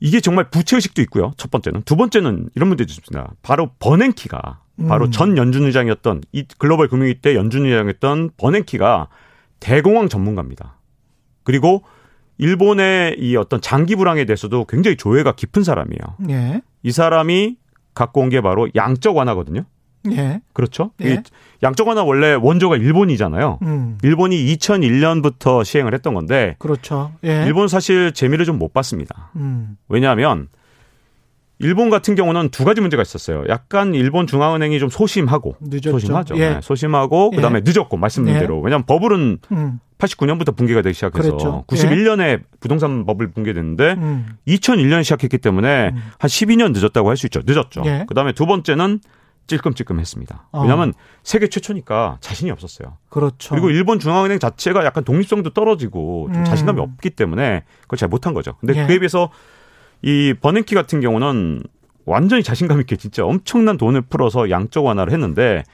[0.00, 1.32] 이게 정말 부채의식도 있고요.
[1.36, 1.82] 첫 번째는.
[1.82, 3.34] 두 번째는 이런 문제도 있습니다.
[3.42, 5.10] 바로 버냉키가 바로 음.
[5.10, 9.08] 전 연준 의장이었던 이 글로벌 금융위 때 연준 의장이었던 버냉키가
[9.58, 10.78] 대공황 전문가입니다.
[11.44, 11.82] 그리고
[12.38, 16.00] 일본의 이 어떤 장기 불황에 대해서도 굉장히 조예가 깊은 사람이에요.
[16.30, 16.60] 예.
[16.82, 17.56] 이 사람이
[17.94, 19.64] 갖고 온 게 바로 양적 완화거든요.
[20.12, 20.40] 예.
[20.52, 20.92] 그렇죠?
[21.02, 21.14] 예.
[21.14, 21.18] 이
[21.62, 23.58] 양적 완화 원래 원조가 일본이잖아요.
[23.62, 23.98] 음.
[24.02, 27.12] 일본이 2001년부터 시행을 했던 건데 그렇죠.
[27.24, 27.44] 예.
[27.46, 29.30] 일본 사실 재미를 좀 못 봤습니다.
[29.36, 29.76] 음.
[29.88, 30.48] 왜냐하면
[31.58, 33.44] 일본 같은 경우는 두 가지 문제가 있었어요.
[33.48, 35.92] 약간 일본 중앙은행이 좀 소심하고 늦었죠.
[35.92, 36.36] 소심하죠.
[36.36, 36.50] 예.
[36.50, 37.36] 네, 소심하고 예.
[37.36, 38.40] 그다음에 늦었고 말씀드린 예.
[38.40, 39.80] 대로 왜냐하면 버블은 음.
[39.98, 41.64] 89년부터 붕괴가 되기 시작해서 그랬죠.
[41.68, 44.36] 91년에 부동산 버블 붕괴됐는데 음.
[44.46, 46.02] 2001년에 시작했기 때문에 음.
[46.18, 47.40] 한 12년 늦었다고 할 수 있죠.
[47.46, 47.82] 늦었죠.
[47.86, 48.04] 예.
[48.06, 49.00] 그다음에 두 번째는
[49.46, 50.48] 찔끔찔끔했습니다.
[50.52, 50.60] 어.
[50.60, 50.92] 왜냐하면
[51.22, 52.98] 세계 최초니까 자신이 없었어요.
[53.08, 53.50] 그렇죠.
[53.54, 56.44] 그리고 일본 중앙은행 자체가 약간 독립성도 떨어지고 좀 음.
[56.44, 58.56] 자신감이 없기 때문에 그걸 잘 못한 거죠.
[58.60, 58.86] 근데 예.
[58.86, 59.30] 그에 비해서
[60.02, 61.62] 이 버냉키 같은 경우는
[62.04, 65.64] 완전히 자신감 있게 진짜 엄청난 돈을 풀어서 양적 완화를 했는데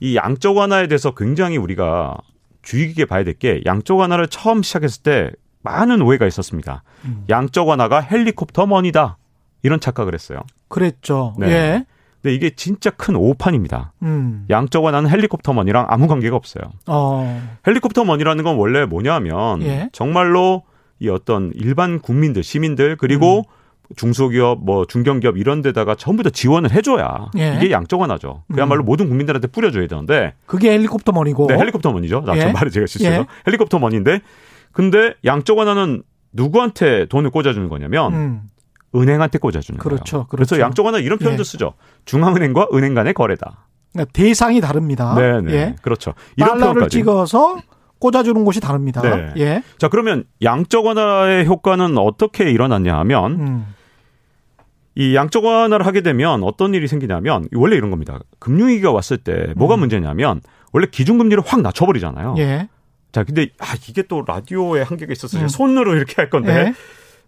[0.00, 2.16] 이 양적 완화에 대해서 굉장히 우리가
[2.62, 5.30] 주의 깊게 봐야 될 게 양적 완화를 처음 시작했을 때
[5.62, 6.82] 많은 오해가 있었습니다.
[7.04, 7.24] 음.
[7.28, 9.16] 양적 완화가 헬리콥터 머니다.
[9.62, 10.40] 이런 착각을 했어요.
[10.68, 11.34] 그랬죠.
[11.38, 11.48] 네.
[11.50, 11.86] 예.
[12.20, 13.92] 근데 이게 진짜 큰 오판입니다.
[14.02, 14.46] 음.
[14.50, 16.64] 양적 완화는 헬리콥터 머니랑 아무 관계가 없어요.
[16.86, 17.42] 어.
[17.66, 19.88] 헬리콥터 머니라는 건 원래 뭐냐면 예.
[19.92, 20.62] 정말로
[21.00, 23.42] 이 어떤 일반 국민들, 시민들 그리고 음.
[23.96, 27.56] 중소기업, 뭐 중견기업 이런 데다가 전부 다 지원을 해줘야 예.
[27.56, 28.44] 이게 양적 완화죠.
[28.52, 28.86] 그야말로 음.
[28.86, 31.46] 모든 국민들한테 뿌려줘야 되는데 그게 헬리콥터 머니고.
[31.48, 32.22] 네, 헬리콥터 머니죠.
[32.26, 32.40] 나 예.
[32.40, 33.26] 좀 말을 제가 실수해서 예.
[33.46, 34.20] 헬리콥터 머니인데
[34.72, 38.42] 근데 양적 완화는 누구한테 돈을 꽂아주는 거냐면 음.
[38.94, 40.02] 은행한테 꽂아주는 그렇죠.
[40.02, 40.26] 거예요.
[40.26, 40.26] 그렇죠.
[40.28, 41.44] 그래서 양적 완화 이런 표현도 예.
[41.44, 41.74] 쓰죠.
[42.04, 43.66] 중앙은행과 은행 간의 거래다.
[43.92, 45.14] 그러니까 대상이 다릅니다.
[45.16, 45.52] 네, 네.
[45.52, 45.76] 예.
[45.82, 46.14] 그렇죠.
[46.36, 46.98] 이런 달러를 표현까지.
[46.98, 47.56] 찍어서
[47.98, 49.00] 꽂아주는 곳이 다릅니다.
[49.00, 49.32] 네.
[49.36, 49.62] 예.
[49.78, 53.66] 자, 그러면 양적 완화의 효과는 어떻게 일어났냐 하면 음.
[54.94, 58.20] 이 양적 완화를 하게 되면 어떤 일이 생기냐면 원래 이런 겁니다.
[58.38, 59.80] 금융위기가 왔을 때 뭐가 음.
[59.80, 60.40] 문제냐면
[60.72, 62.34] 원래 기준금리를 확 낮춰버리잖아요.
[62.38, 62.68] 예.
[63.12, 65.48] 자, 근데 아 이게 또 라디오에 한계가 있어서 음.
[65.48, 66.74] 손으로 이렇게 할 건데 예.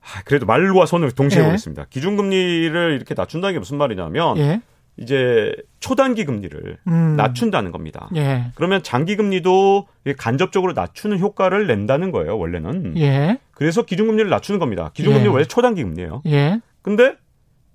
[0.05, 1.45] 아, 그래도 말과 손을 동시에 예.
[1.47, 1.87] 보겠습니다.
[1.91, 4.61] 기준금리를 이렇게 낮춘다는 게 무슨 말이냐면 예.
[4.97, 7.17] 이제 초단기 금리를 음.
[7.17, 8.09] 낮춘다는 겁니다.
[8.15, 8.47] 예.
[8.55, 12.39] 그러면 장기 금리도 간접적으로 낮추는 효과를 낸다는 거예요.
[12.39, 12.99] 원래는.
[12.99, 13.39] 예.
[13.53, 14.91] 그래서 기준금리를 낮추는 겁니다.
[14.95, 15.25] 기준금리 예.
[15.25, 16.23] 는 원래 초단기 금리예요.
[16.27, 16.61] 예.
[16.83, 17.17] 근데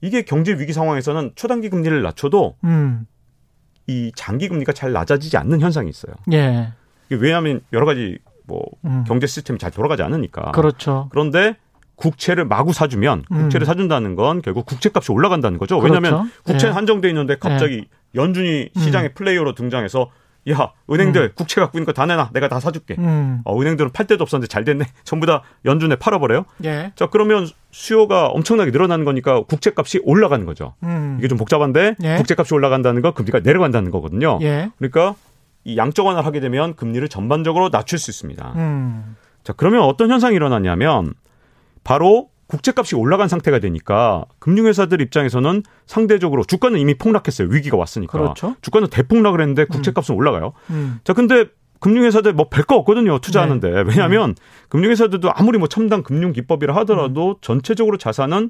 [0.01, 3.05] 이게 경제 위기 상황에서는 초단기 금리를 낮춰도 음.
[3.87, 6.13] 이 장기 금리가 잘 낮아지지 않는 현상이 있어요.
[6.31, 6.71] 예.
[7.09, 9.03] 왜냐하면 여러 가지 뭐 음.
[9.07, 10.51] 경제 시스템이 잘 돌아가지 않으니까.
[10.51, 11.07] 그렇죠.
[11.11, 11.55] 그런데
[11.95, 13.37] 국채를 마구 사주면 음.
[13.37, 15.79] 국채를 사준다는 건 결국 국채값이 올라간다는 거죠.
[15.79, 15.95] 그렇죠.
[15.95, 16.75] 왜냐하면 국채는 예.
[16.75, 18.79] 한정돼 있는데 갑자기 연준이 음.
[18.79, 20.09] 시장의 플레이어로 등장해서
[20.51, 22.95] 야 은행들 국채 갖고 있는 거 다 내놔 내가 다 사줄게.
[22.97, 23.41] 음.
[23.45, 24.85] 어, 은행들은 팔 데도 없었는데 잘 됐네.
[25.03, 26.45] 전부 다 연준에 팔아버려요.
[26.65, 26.91] 예.
[26.95, 30.75] 자 그러면 수요가 엄청나게 늘어나는 거니까 국채 값이 올라가는 거죠.
[30.83, 31.17] 음.
[31.19, 32.15] 이게 좀 복잡한데 예.
[32.15, 34.39] 국채 값이 올라간다는 건 금리가 내려간다는 거거든요.
[34.41, 34.71] 예.
[34.77, 35.15] 그러니까
[35.65, 38.53] 이 양적 완화를 하게 되면 금리를 전반적으로 낮출 수 있습니다.
[38.55, 39.15] 음.
[39.43, 41.13] 자 그러면 어떤 현상이 일어나냐면
[41.83, 47.47] 바로 국채값이 올라간 상태가 되니까 금융회사들 입장에서는 상대적으로 주가는 이미 폭락했어요.
[47.49, 48.11] 위기가 왔으니까.
[48.19, 48.55] 그렇죠.
[48.61, 50.53] 주가는 대폭락을 했는데 국채값은 올라가요.
[50.71, 50.99] 음.
[51.03, 51.45] 자 근데
[51.79, 53.19] 금융회사들 뭐 별 거 없거든요.
[53.19, 53.69] 투자하는데.
[53.69, 53.81] 네.
[53.87, 54.35] 왜냐하면
[54.69, 57.35] 금융회사들도 아무리 뭐 첨단 금융 기법이라 하더라도 음.
[57.41, 58.49] 전체적으로 자산은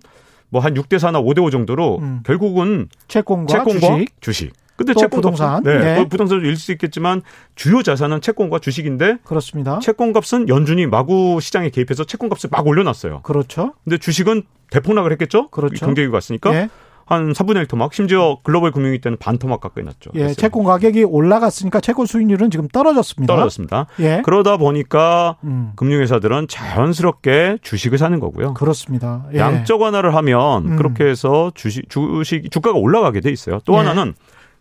[0.50, 2.22] 뭐 한 6대 4나 5대 5 정도로 음.
[2.26, 4.22] 결국은 채권과, 채권과 주식.
[4.22, 4.54] 주식.
[4.80, 5.64] 근데 또 채권 부동산.
[5.64, 5.96] 네, 예.
[5.96, 7.22] 또 부동산도 일 수 있겠지만
[7.56, 9.80] 주요 자산은 채권과 주식인데 그렇습니다.
[9.80, 13.22] 채권 값은 연준이 마구 시장에 개입해서 채권 값을 막 올려놨어요.
[13.22, 13.74] 그렇죠.
[13.84, 15.48] 근데 주식은 대폭락을 했겠죠?
[15.50, 15.86] 그렇죠.
[15.86, 16.70] 경제위기가 왔으니까 예.
[17.06, 20.12] 한 4분의 1 토막, 심지어 글로벌 금융위 때는 반 토막 가까이 났죠.
[20.14, 20.32] 예.
[20.36, 23.34] 채권 가격이 올라갔으니까 채권 수익률은 지금 떨어졌습니다.
[23.34, 23.88] 떨어졌습니다.
[24.02, 24.22] 예.
[24.24, 25.72] 그러다 보니까 음.
[25.76, 28.54] 금융회사들은 자연스럽게 주식을 사는 거고요.
[28.54, 29.26] 그렇습니다.
[29.34, 29.40] 예.
[29.40, 30.76] 양적 완화를 하면 음.
[30.78, 33.60] 그렇게 해서 주식 주식 주가가 올라가게 돼 있어요.
[33.66, 33.78] 또 예.
[33.78, 34.14] 하나는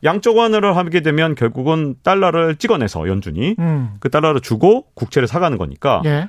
[0.05, 3.94] 양적 완화를 하게 되면 결국은 달러를 찍어내서 연준이 음.
[4.01, 6.28] 그 달러를 주고 국채를 사가는 거니까 예.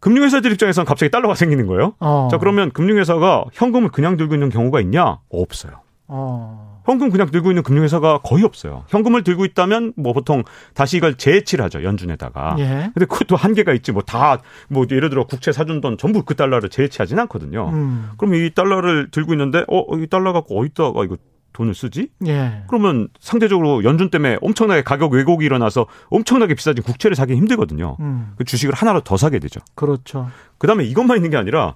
[0.00, 1.94] 금융회사들 입장에서는 갑자기 달러가 생기는 거예요.
[2.00, 2.28] 어.
[2.30, 5.18] 자 그러면 금융회사가 현금을 그냥 들고 있는 경우가 있냐?
[5.30, 5.80] 없어요.
[6.06, 6.68] 어.
[6.86, 8.84] 현금 그냥 들고 있는 금융회사가 거의 없어요.
[8.88, 12.56] 현금을 들고 있다면 뭐 보통 다시 이걸 재해치를 하죠 연준에다가.
[12.60, 12.90] 예.
[12.94, 13.92] 근데 그것도 한계가 있지.
[13.92, 17.68] 뭐 다뭐 예를 들어 국채 사준 돈 전부 그 달러를 재해치하진 않거든요.
[17.74, 18.10] 음.
[18.16, 21.16] 그럼 이 달러를 들고 있는데 어 이 달러 갖고 어디다가 이거
[21.58, 22.08] 돈을 쓰지?
[22.26, 22.62] 예.
[22.68, 27.96] 그러면 상대적으로 연준 때문에 엄청나게 가격 왜곡이 일어나서 엄청나게 비싸진 국채를 사기 힘들거든요.
[27.98, 28.32] 음.
[28.36, 29.60] 그 주식을 하나로 더 사게 되죠.
[29.74, 30.30] 그렇죠.
[30.58, 31.74] 그다음에 이것만 있는 게 아니라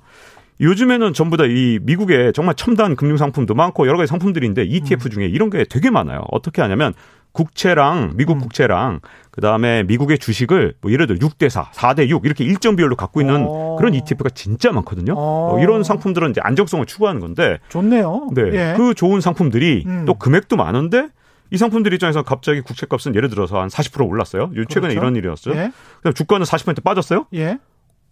[0.61, 5.11] 요즘에는 전부 다 이 미국에 정말 첨단 금융 상품도 많고 여러 가지 상품들인데 ETF 음.
[5.11, 6.23] 중에 이런 게 되게 많아요.
[6.31, 6.95] 어떻게 하냐면
[7.33, 8.41] 국채랑 미국 음.
[8.41, 13.21] 국채랑 그다음에 미국의 주식을 뭐 예를 들어 6대 4, 4대 6 이렇게 일정 비율로 갖고
[13.21, 13.77] 있는 어.
[13.79, 15.15] 그런 ETF가 진짜 많거든요.
[15.17, 15.55] 어.
[15.55, 18.29] 어, 이런 상품들은 이제 안정성을 추구하는 건데 좋네요.
[18.35, 18.43] 네.
[18.53, 18.75] 예.
[18.77, 20.05] 그 좋은 상품들이 음.
[20.07, 21.09] 또 금액도 많은데
[21.51, 24.45] 이 상품들 입장에서 갑자기 국채값은 예를 들어서 한 40% 올랐어요.
[24.57, 24.99] 요- 최근에 그렇죠.
[25.01, 25.55] 이런 일이었어요.
[25.57, 25.73] 예.
[25.99, 27.27] 그다음 주가는 40% 빠졌어요.
[27.35, 27.59] 예.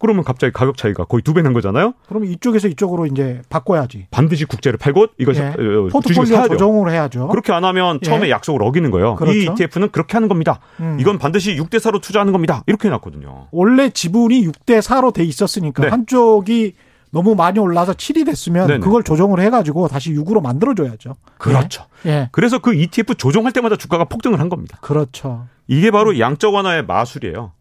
[0.01, 1.93] 그러면 갑자기 가격 차이가 거의 두 배 난 거잖아요.
[2.07, 4.07] 그럼 이쪽에서 이쪽으로 이제 바꿔야지.
[4.11, 5.35] 반드시 국채를 팔고 이거 예.
[5.35, 6.47] 사- 어, 주식을 포트폴리오.
[6.49, 7.27] 조정을 해야죠.
[7.29, 8.05] 그렇게 안 하면 예.
[8.05, 9.15] 처음에 약속을 어기는 거예요.
[9.15, 9.37] 그렇죠.
[9.37, 10.59] 이 ETF는 그렇게 하는 겁니다.
[10.79, 10.97] 음.
[10.99, 12.63] 이건 반드시 6대 4로 투자하는 겁니다.
[12.67, 13.47] 이렇게 해놨거든요.
[13.51, 15.89] 원래 지분이 6대 4로 돼 있었으니까 네.
[15.89, 16.73] 한쪽이
[17.13, 18.79] 너무 많이 올라서 7이 됐으면 네네.
[18.79, 21.15] 그걸 조정을 해가지고 다시 6으로 만들어줘야죠.
[21.37, 21.85] 그렇죠.
[22.05, 22.09] 예.
[22.09, 22.29] 예.
[22.31, 24.77] 그래서 그 ETF 조정할 때마다 주가가 폭등을 한 겁니다.
[24.81, 25.45] 그렇죠.
[25.67, 27.51] 이게 바로 양적 완화의 마술이에요.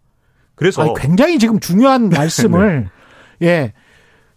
[0.60, 2.90] 그래서 아니, 굉장히 지금 중요한 말씀을
[3.42, 3.72] 예.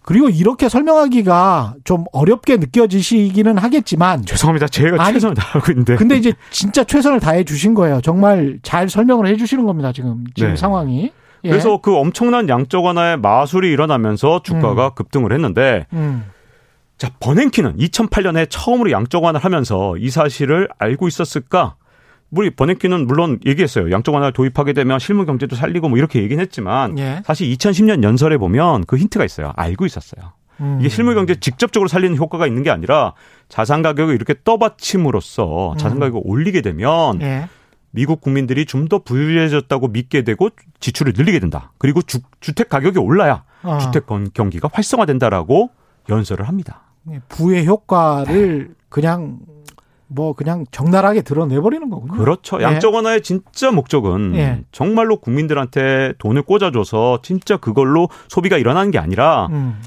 [0.02, 4.68] 그리고 이렇게 설명하기가 좀 어렵게 느껴지시기는 하겠지만 죄송합니다.
[4.68, 5.96] 제가 아니, 최선을 다하고 있는데.
[5.96, 8.02] 근데 이제 진짜 최선을 다해 주신 거예요.
[8.02, 9.92] 정말 잘 설명을 해 주시는 겁니다.
[9.92, 10.56] 지금 지금 네.
[10.56, 11.12] 상황이.
[11.44, 11.50] 예.
[11.50, 16.26] 그래서 그 엄청난 양적 완화의 마술이 일어나면서 주가가 급등을 했는데 음.
[16.98, 21.76] 자 버냉키는 2008년에 처음으로 양적 완화를 하면서 이 사실을 알고 있었을까?
[22.36, 23.92] 우리 버냉키는 물론 얘기했어요.
[23.92, 27.22] 양적 완화를 도입하게 되면 실물 경제도 살리고 뭐 이렇게 얘기는 했지만 예.
[27.26, 29.54] 사실 2010년 연설에 보면 그 힌트가 있어요.
[29.56, 30.32] 알고 있었어요.
[30.60, 30.78] 음.
[30.80, 33.14] 이게 실물 경제 직접적으로 살리는 효과가 있는 게 아니라
[33.50, 37.48] 자산 가격을 이렇게 떠받침으로써 자산 가격을 올리게 되면 예.
[37.92, 41.72] 미국 국민들이 좀 더 부유해졌다고 믿게 되고 지출을 늘리게 된다.
[41.78, 42.20] 그리고 주,
[42.56, 43.78] 택 가격이 올라야 어.
[43.78, 45.70] 주택 건- 경기가 활성화된다라고
[46.10, 46.82] 연설을 합니다.
[47.12, 48.74] 예, 부의 효과를 네.
[48.90, 49.40] 그냥
[50.08, 52.14] 뭐 그냥 적나라하게 드러내버리는 거군요.
[52.14, 52.60] 그렇죠.
[52.60, 52.64] 예.
[52.64, 54.62] 양적 완화의 진짜 목적은 예.
[54.72, 59.82] 정말로 국민들한테 돈을 꽂아줘서 진짜 그걸로 소비가 일어나는 게 아니라 음.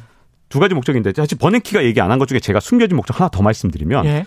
[0.48, 3.42] 두 가지 목적인데 사실 버네키가 얘기 안 한 것 중에 제가 숨겨진 목적 하나 더
[3.42, 4.26] 말씀드리면 예.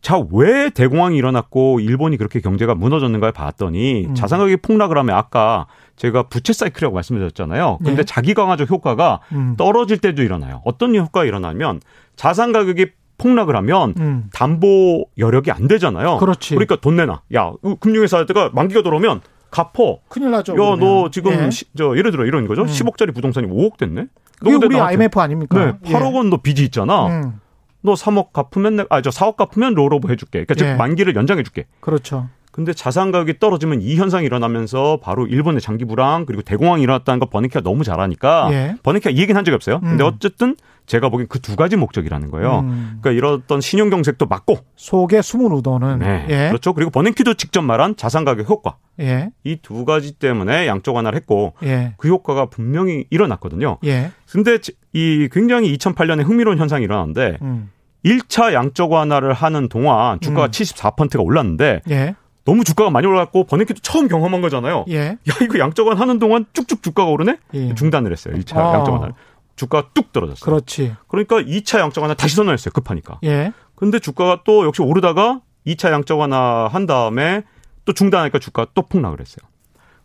[0.00, 4.14] 자, 왜 대공황이 일어났고 일본이 그렇게 경제가 무너졌는가를 봤더니 음.
[4.14, 5.66] 자산 가격이 폭락을 하면 아까
[5.96, 7.78] 제가 부채 사이클이라고 말씀드렸잖아요.
[7.78, 8.04] 근데 네.
[8.04, 9.54] 자기 강화적 효과가 음.
[9.58, 10.62] 떨어질 때도 일어나요.
[10.64, 11.80] 어떤 효과가 일어나면
[12.14, 12.86] 자산 가격이
[13.18, 14.24] 폭락을 하면 음.
[14.32, 16.18] 담보 여력이 안 되잖아요.
[16.18, 16.54] 그렇지.
[16.54, 17.22] 그러니까 돈 내놔.
[17.34, 19.98] 야, 금융회사 할 때가 만기가 들어오면 갚어.
[20.08, 20.52] 큰일 나죠.
[20.52, 21.10] 야, 너 그러면.
[21.10, 21.50] 지금 예.
[21.50, 22.62] 시- 저 예를 들어 이런 거죠.
[22.62, 22.66] 음.
[22.66, 24.06] 10억짜리 부동산이 5억 됐네.
[24.38, 25.64] 그게 우리 나한테- IMF 아닙니까?
[25.82, 27.06] 네, 8억 원너 빚이 있잖아.
[27.06, 27.40] 음.
[27.80, 30.44] 너 3억 갚으면 내, 아, 저 4억 갚으면 롤오버 해줄게.
[30.44, 30.72] 그러니까 예.
[30.72, 31.66] 즉 만기를 연장해 줄게.
[31.80, 32.28] 그렇죠.
[32.58, 37.26] 근데 자산 가격이 떨어지면 이 현상이 일어나면서 바로 일본의 장기 불황 그리고 대공황이 일어났다는 거
[37.26, 38.74] 버니키가 너무 잘 아니까 예.
[38.82, 39.78] 버니키가 이 얘기는 한 적이 없어요.
[39.78, 40.10] 근데 음.
[40.12, 40.56] 어쨌든
[40.86, 42.64] 제가 보기엔 그 두 가지 목적이라는 거예요.
[42.64, 42.98] 음.
[43.00, 43.12] 그러니까
[43.46, 46.26] 이런 신용 경색도 막고 속에 숨은 우도는 네.
[46.30, 46.48] 예.
[46.48, 46.72] 그렇죠.
[46.72, 48.74] 그리고 버냉키도 직접 말한 자산 가격 효과.
[48.98, 49.30] 예.
[49.44, 51.94] 이 두 가지 때문에 양적 완화를 했고 예.
[51.96, 53.78] 그 효과가 분명히 일어났거든요.
[53.84, 54.10] 예.
[54.28, 54.58] 근데
[54.92, 57.70] 이 굉장히 2008년에 흥미로운 현상이 일어났는데 음.
[58.04, 60.50] 1차 양적 완화를 하는 동안 주가가 음.
[60.50, 62.16] 74%가 올랐는데 예.
[62.48, 64.86] 너무 주가가 많이 올랐고 버냉키도 처음 경험한 거잖아요.
[64.88, 65.18] 예.
[65.28, 67.36] 야 이거 양적 완화 하는 동안 쭉쭉 주가가 오르네?
[67.52, 67.74] 예.
[67.74, 68.34] 중단을 했어요.
[68.36, 68.72] 1차 아.
[68.72, 69.12] 양적 완화를.
[69.56, 70.46] 주가가 뚝 떨어졌어요.
[70.46, 70.96] 그렇지.
[71.08, 72.72] 그러니까 2차 양적 완화 다시 선언했어요.
[72.72, 73.18] 급하니까.
[73.24, 73.52] 예.
[73.74, 77.42] 근데 주가가 또 역시 오르다가 2차 양적 완화 한 다음에
[77.84, 79.46] 또 중단하니까 주가가 또 폭락을 했어요.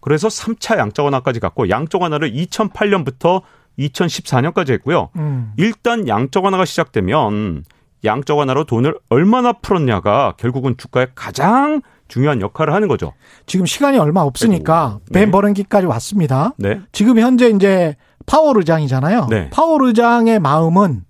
[0.02, 3.42] 그래서 3차 양적 완화까지 갔고 양적 완화를 2008년부터
[3.80, 5.12] 2014년까지 했고요.
[5.16, 5.54] 음.
[5.56, 7.64] 일단 양적 완화가 시작되면
[8.04, 11.82] 양적 완화로 돈을 얼마나 풀었냐가 결국은 주가의 가장
[12.14, 13.14] 중요한 역할을 하는 거죠.
[13.48, 15.22] 지금 시간이 얼마 없으니까 네.
[15.22, 16.54] 벤 버른기까지 왔습니다.
[16.58, 16.80] 네.
[16.92, 17.96] 지금 현재 이제
[18.28, 19.28] 파월 의장이잖아요.
[19.32, 19.50] 네.
[19.50, 21.06] 파월 의장의 마음은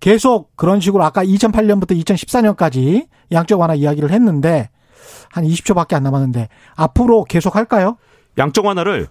[0.00, 4.70] 계속 그런 식으로 아까 2008년부터 2014년까지 양적 완화 이야기를 했는데
[5.30, 7.98] 한 20초밖에 안 남았는데 앞으로 계속 할까요?
[8.38, 9.08] 양적 완화를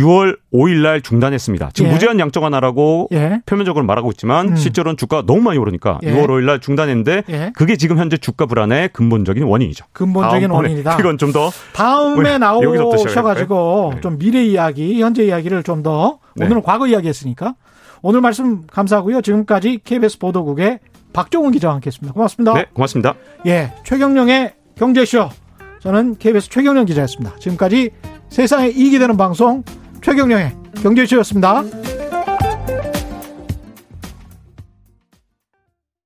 [0.00, 1.70] 6월 5일 날 중단했습니다.
[1.74, 1.94] 지금 예.
[1.94, 3.40] 무제한 양적 완화라고 예.
[3.46, 4.56] 표면적으로 말하고 있지만 음.
[4.56, 6.12] 실제로는 주가가 너무 많이 오르니까 예.
[6.12, 7.52] 6월 5일 날 중단했는데 예.
[7.54, 9.86] 그게 지금 현재 주가 불안의 근본적인 원인이죠.
[9.92, 10.98] 근본적인 원인이다.
[10.98, 14.00] 이건 좀 더 다음에 나오셔 가지고 시작할까요?
[14.02, 16.46] 좀 미래 이야기, 현재 이야기를 좀더 네.
[16.46, 17.54] 오늘은 과거 이야기 했으니까
[18.02, 19.20] 오늘 말씀 감사하고요.
[19.22, 20.80] 지금까지 KBS 보도국의
[21.12, 22.14] 박종훈 기자와 함께했습니다.
[22.14, 22.54] 고맙습니다.
[22.54, 23.14] 네, 고맙습니다.
[23.46, 25.28] 예, 최경령의 경제쇼.
[25.80, 27.36] 저는 KBS 최경령 기자였습니다.
[27.38, 27.90] 지금까지
[28.28, 29.62] 세상에 이익이 되는 방송
[30.02, 31.62] 최경령의 경제쇼였습니다.